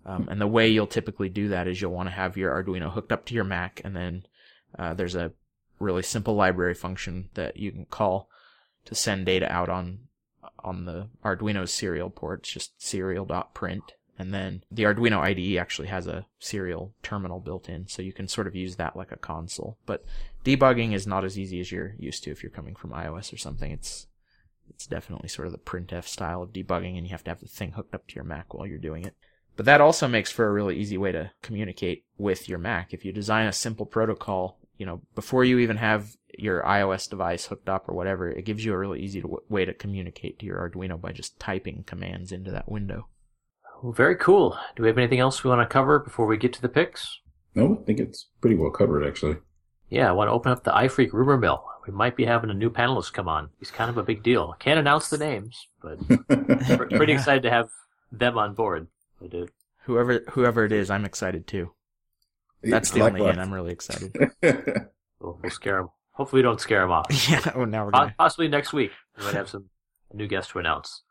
[0.04, 2.90] Um, and the way you'll typically do that is you'll want to have your Arduino
[2.90, 4.24] hooked up to your Mac, and then
[4.78, 5.32] uh, there's a
[5.78, 8.28] really simple library function that you can call
[8.86, 10.00] to send data out on
[10.64, 12.40] on the Arduino serial port.
[12.40, 13.92] It's just serial.print.
[14.18, 18.26] And then the Arduino IDE actually has a serial terminal built in, so you can
[18.26, 19.78] sort of use that like a console.
[19.86, 20.04] But
[20.44, 23.36] debugging is not as easy as you're used to if you're coming from iOS or
[23.36, 23.70] something.
[23.70, 24.07] It's
[24.70, 27.46] it's definitely sort of the printf style of debugging, and you have to have the
[27.46, 29.14] thing hooked up to your Mac while you're doing it.
[29.56, 32.94] But that also makes for a really easy way to communicate with your Mac.
[32.94, 37.46] If you design a simple protocol, you know, before you even have your iOS device
[37.46, 40.46] hooked up or whatever, it gives you a really easy to, way to communicate to
[40.46, 43.08] your Arduino by just typing commands into that window.
[43.82, 44.56] Well, very cool.
[44.76, 47.20] Do we have anything else we want to cover before we get to the picks?
[47.54, 49.38] No, I think it's pretty well covered, actually.
[49.90, 51.64] Yeah, I want to open up the iPhreak rumor mill.
[51.86, 53.48] We might be having a new panelist come on.
[53.58, 54.54] He's kind of a big deal.
[54.58, 55.98] Can't announce the names, but
[56.90, 57.70] pretty excited to have
[58.12, 58.88] them on board.
[59.22, 59.48] I do.
[59.84, 61.72] Whoever whoever it is, I'm excited too.
[62.62, 63.38] That's the only hint.
[63.38, 64.14] I'm really excited.
[64.42, 65.88] we'll, we'll scare them.
[66.12, 67.06] Hopefully, we don't scare him off.
[67.30, 67.40] yeah.
[67.54, 68.14] Oh, now we're gonna...
[68.18, 69.70] possibly next week we might have some
[70.12, 71.02] new guests to announce.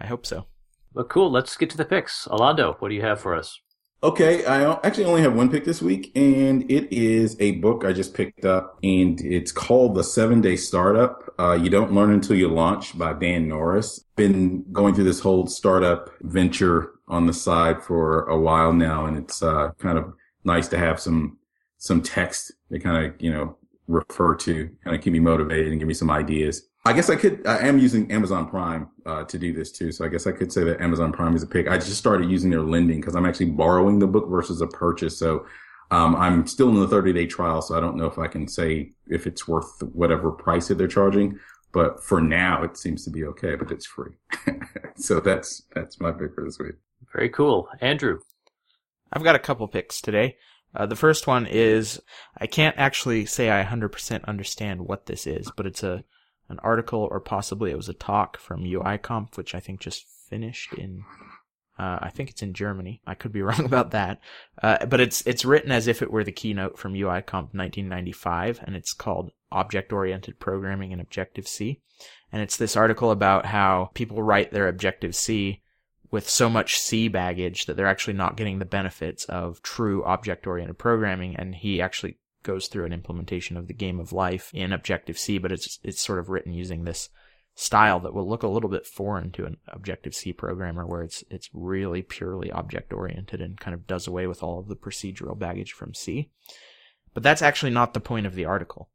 [0.00, 0.46] I hope so.
[0.94, 1.30] But cool.
[1.30, 2.26] Let's get to the picks.
[2.28, 3.60] Alondo, what do you have for us?
[4.02, 7.94] Okay, I actually only have one pick this week, and it is a book I
[7.94, 11.34] just picked up, and it's called The Seven Day Startup.
[11.38, 14.04] Uh, you don't learn until you launch by Dan Norris.
[14.14, 19.16] Been going through this whole startup venture on the side for a while now, and
[19.16, 20.12] it's uh, kind of
[20.44, 21.38] nice to have some
[21.78, 23.56] some text to kind of you know
[23.88, 26.68] refer to, kind of keep me motivated and give me some ideas.
[26.86, 27.44] I guess I could.
[27.46, 30.52] I am using Amazon Prime uh, to do this too, so I guess I could
[30.52, 31.68] say that Amazon Prime is a pick.
[31.68, 35.18] I just started using their lending because I'm actually borrowing the book versus a purchase.
[35.18, 35.46] So
[35.90, 38.46] um, I'm still in the 30 day trial, so I don't know if I can
[38.46, 41.40] say if it's worth whatever price that they're charging.
[41.72, 43.56] But for now, it seems to be okay.
[43.56, 44.12] But it's free,
[44.96, 46.76] so that's that's my pick for this week.
[47.12, 48.20] Very cool, Andrew.
[49.12, 50.36] I've got a couple picks today.
[50.72, 52.00] Uh, the first one is
[52.38, 56.04] I can't actually say I 100% understand what this is, but it's a
[56.48, 60.72] an article or possibly it was a talk from UIKonf, which I think just finished
[60.74, 61.04] in.
[61.78, 63.02] Uh, I think it's in Germany.
[63.06, 64.20] I could be wrong about that,
[64.62, 68.74] uh, but it's it's written as if it were the keynote from UIKonf 1995, and
[68.74, 71.80] it's called Object-Oriented Programming in Objective C,
[72.32, 75.62] and it's this article about how people write their Objective C
[76.10, 80.78] with so much C baggage that they're actually not getting the benefits of true object-oriented
[80.78, 82.16] programming, and he actually
[82.46, 86.00] goes through an implementation of the game of life in Objective C, but it's it's
[86.00, 87.10] sort of written using this
[87.54, 91.24] style that will look a little bit foreign to an Objective C programmer, where it's
[91.28, 95.38] it's really purely object oriented and kind of does away with all of the procedural
[95.38, 96.30] baggage from C.
[97.12, 98.90] But that's actually not the point of the article.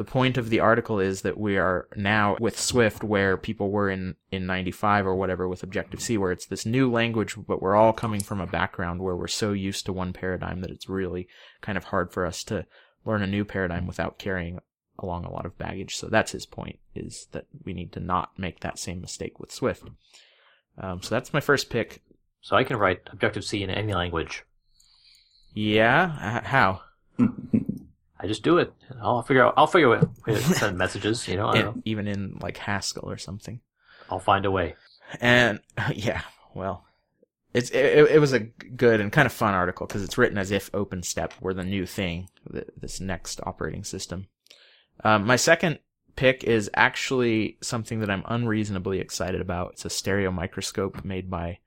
[0.00, 3.90] The point of the article is that we are now with Swift where people were
[3.90, 7.76] in, in 95 or whatever with Objective C, where it's this new language, but we're
[7.76, 11.28] all coming from a background where we're so used to one paradigm that it's really
[11.60, 12.64] kind of hard for us to
[13.04, 14.58] learn a new paradigm without carrying
[14.98, 15.96] along a lot of baggage.
[15.96, 19.52] So that's his point, is that we need to not make that same mistake with
[19.52, 19.86] Swift.
[20.78, 22.00] Um, so that's my first pick.
[22.40, 24.46] So I can write Objective C in any language.
[25.52, 26.40] Yeah?
[26.42, 26.80] how?
[28.22, 28.72] I just do it.
[29.00, 29.54] I'll figure out.
[29.56, 31.26] I'll figure out how to send messages.
[31.26, 33.60] You know, know, even in like Haskell or something.
[34.10, 34.76] I'll find a way.
[35.20, 35.60] And
[35.94, 36.22] yeah,
[36.54, 36.84] well,
[37.54, 40.50] it's it, it was a good and kind of fun article because it's written as
[40.50, 42.28] if OpenStep were the new thing,
[42.76, 44.28] this next operating system.
[45.02, 45.78] Um, my second
[46.16, 49.72] pick is actually something that I'm unreasonably excited about.
[49.72, 51.58] It's a stereo microscope made by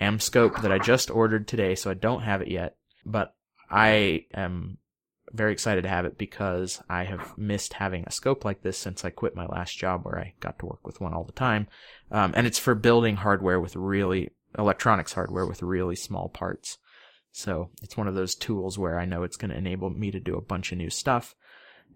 [0.00, 3.34] AmScope that I just ordered today, so I don't have it yet, but
[3.70, 4.78] I am
[5.32, 9.04] very excited to have it because I have missed having a scope like this since
[9.04, 11.68] I quit my last job where I got to work with one all the time.
[12.10, 16.78] Um, and it's for building hardware with really, electronics hardware with really small parts.
[17.32, 20.20] So it's one of those tools where I know it's going to enable me to
[20.20, 21.34] do a bunch of new stuff.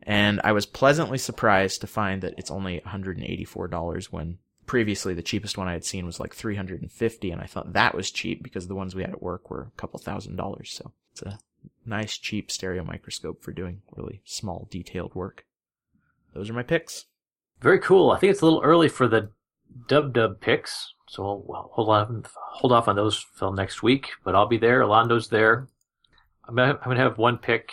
[0.02, 5.56] And I was pleasantly surprised to find that it's only $184 when previously the cheapest
[5.56, 8.74] one I had seen was like 350 and I thought that was cheap because the
[8.74, 10.72] ones we had at work were a couple thousand dollars.
[10.72, 11.38] So it's a
[11.84, 15.44] nice cheap stereo microscope for doing really small detailed work.
[16.34, 17.06] Those are my picks.
[17.60, 18.10] Very cool.
[18.10, 19.30] I think it's a little early for the
[19.88, 24.10] dub dub picks, so we'll, hold on, hold off on those till next week.
[24.24, 24.82] But I'll be there.
[24.82, 25.68] Alondo's there.
[26.46, 27.70] I'm gonna, I'm gonna have one pick.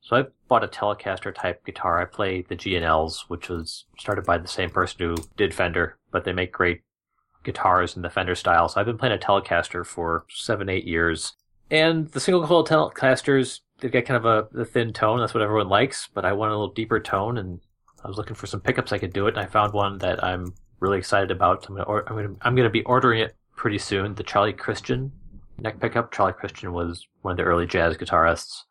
[0.00, 2.00] So I bought a Telecaster type guitar.
[2.00, 6.24] I play the G&Ls, which was started by the same person who did Fender, but
[6.24, 6.82] they make great
[7.44, 8.68] guitars in the Fender style.
[8.68, 11.34] So I've been playing a Telecaster for seven, eight years.
[11.72, 15.18] And the single coil Telecasters, they've got kind of a, a thin tone.
[15.18, 17.60] That's what everyone likes, but I want a little deeper tone and
[18.04, 20.22] I was looking for some pickups I could do it, and I found one that
[20.22, 21.66] I'm really excited about.
[21.68, 24.14] I'm gonna, I'm gonna, I'm gonna be ordering it pretty soon.
[24.14, 25.12] The Charlie Christian
[25.58, 26.12] neck pickup.
[26.12, 28.62] Charlie Christian was one of the early jazz guitarists,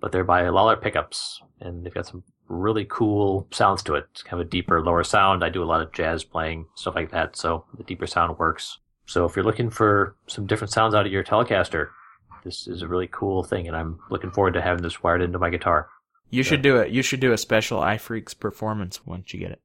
[0.00, 4.06] but they're by Lollar Pickups, and they've got some really cool sounds to it.
[4.12, 5.44] It's kind of a deeper, lower sound.
[5.44, 8.78] I do a lot of jazz playing, stuff like that, so the deeper sound works.
[9.04, 11.88] So if you're looking for some different sounds out of your Telecaster,
[12.46, 15.38] this is a really cool thing, and I'm looking forward to having this wired into
[15.38, 15.88] my guitar.
[16.30, 16.90] You should do it.
[16.90, 19.60] You should do a special iPhreaks performance once you get it.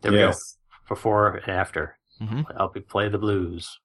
[0.00, 0.56] There Yes.
[0.58, 0.94] we go.
[0.94, 1.98] Before and after.
[2.18, 3.78] hmm I'll be play the blues.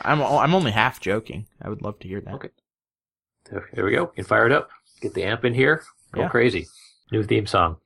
[0.00, 1.46] I'm o- I'm only half joking.
[1.62, 2.34] I would love to hear that.
[2.34, 2.48] Okay.
[3.50, 4.02] There, there we go.
[4.02, 4.70] You can fire it up.
[5.00, 5.82] Get the amp in here.
[6.12, 6.28] Go Yeah.
[6.28, 6.66] crazy.
[7.12, 7.76] New theme song.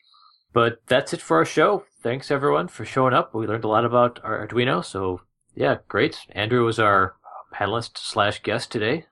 [0.52, 1.84] But that's it for our show.
[2.02, 3.34] Thanks everyone for showing up.
[3.34, 4.84] We learned a lot about our Arduino.
[4.84, 5.20] So
[5.54, 6.20] yeah, great.
[6.30, 7.16] Andrew was our
[7.52, 9.06] panelist slash guest today.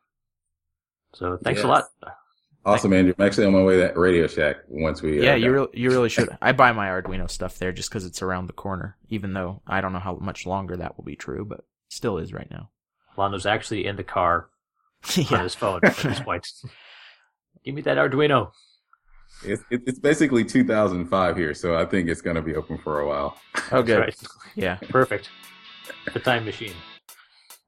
[1.16, 1.84] So thanks a lot.
[2.64, 3.14] Awesome, Andrew.
[3.18, 5.20] I'm actually on my way to that Radio Shack once we.
[5.20, 6.28] uh, Yeah, you got- really you really should.
[6.42, 8.96] I buy my Arduino stuff there just because it's around the corner.
[9.08, 12.32] Even though I don't know how much longer that will be true, but still is
[12.32, 12.70] right now.
[13.16, 14.48] Londo's actually in the car
[15.30, 16.46] on his phone at this point.
[17.64, 18.50] Give me that Arduino.
[19.44, 23.00] It's, it- it's basically 2005 here, so I think it's going to be open for
[23.00, 23.38] a while.
[23.70, 24.00] Oh, good.
[24.00, 24.16] Right.
[24.56, 24.76] Yeah.
[24.88, 25.30] Perfect.
[26.12, 26.72] The time machine.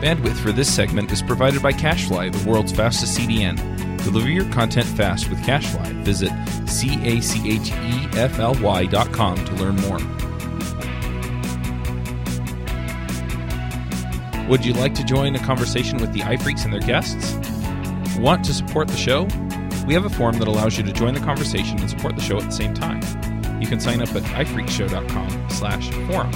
[0.00, 3.58] Bandwidth for this segment is provided by CacheFly, the world's fastest CDN.
[4.02, 6.02] Deliver your content fast with CacheFly.
[6.04, 6.30] Visit
[6.66, 7.26] C-A-C-H-E-F-L-Y
[8.86, 9.98] dot com to learn more.
[14.48, 17.34] Would you like to join a conversation with the iPhreaks and their guests?
[18.18, 19.28] Want to support the show?
[19.86, 22.38] We have a form that allows you to join the conversation and support the show
[22.38, 23.02] at the same time.
[23.60, 26.32] You can sign up at iPhreakshow.com slash forum.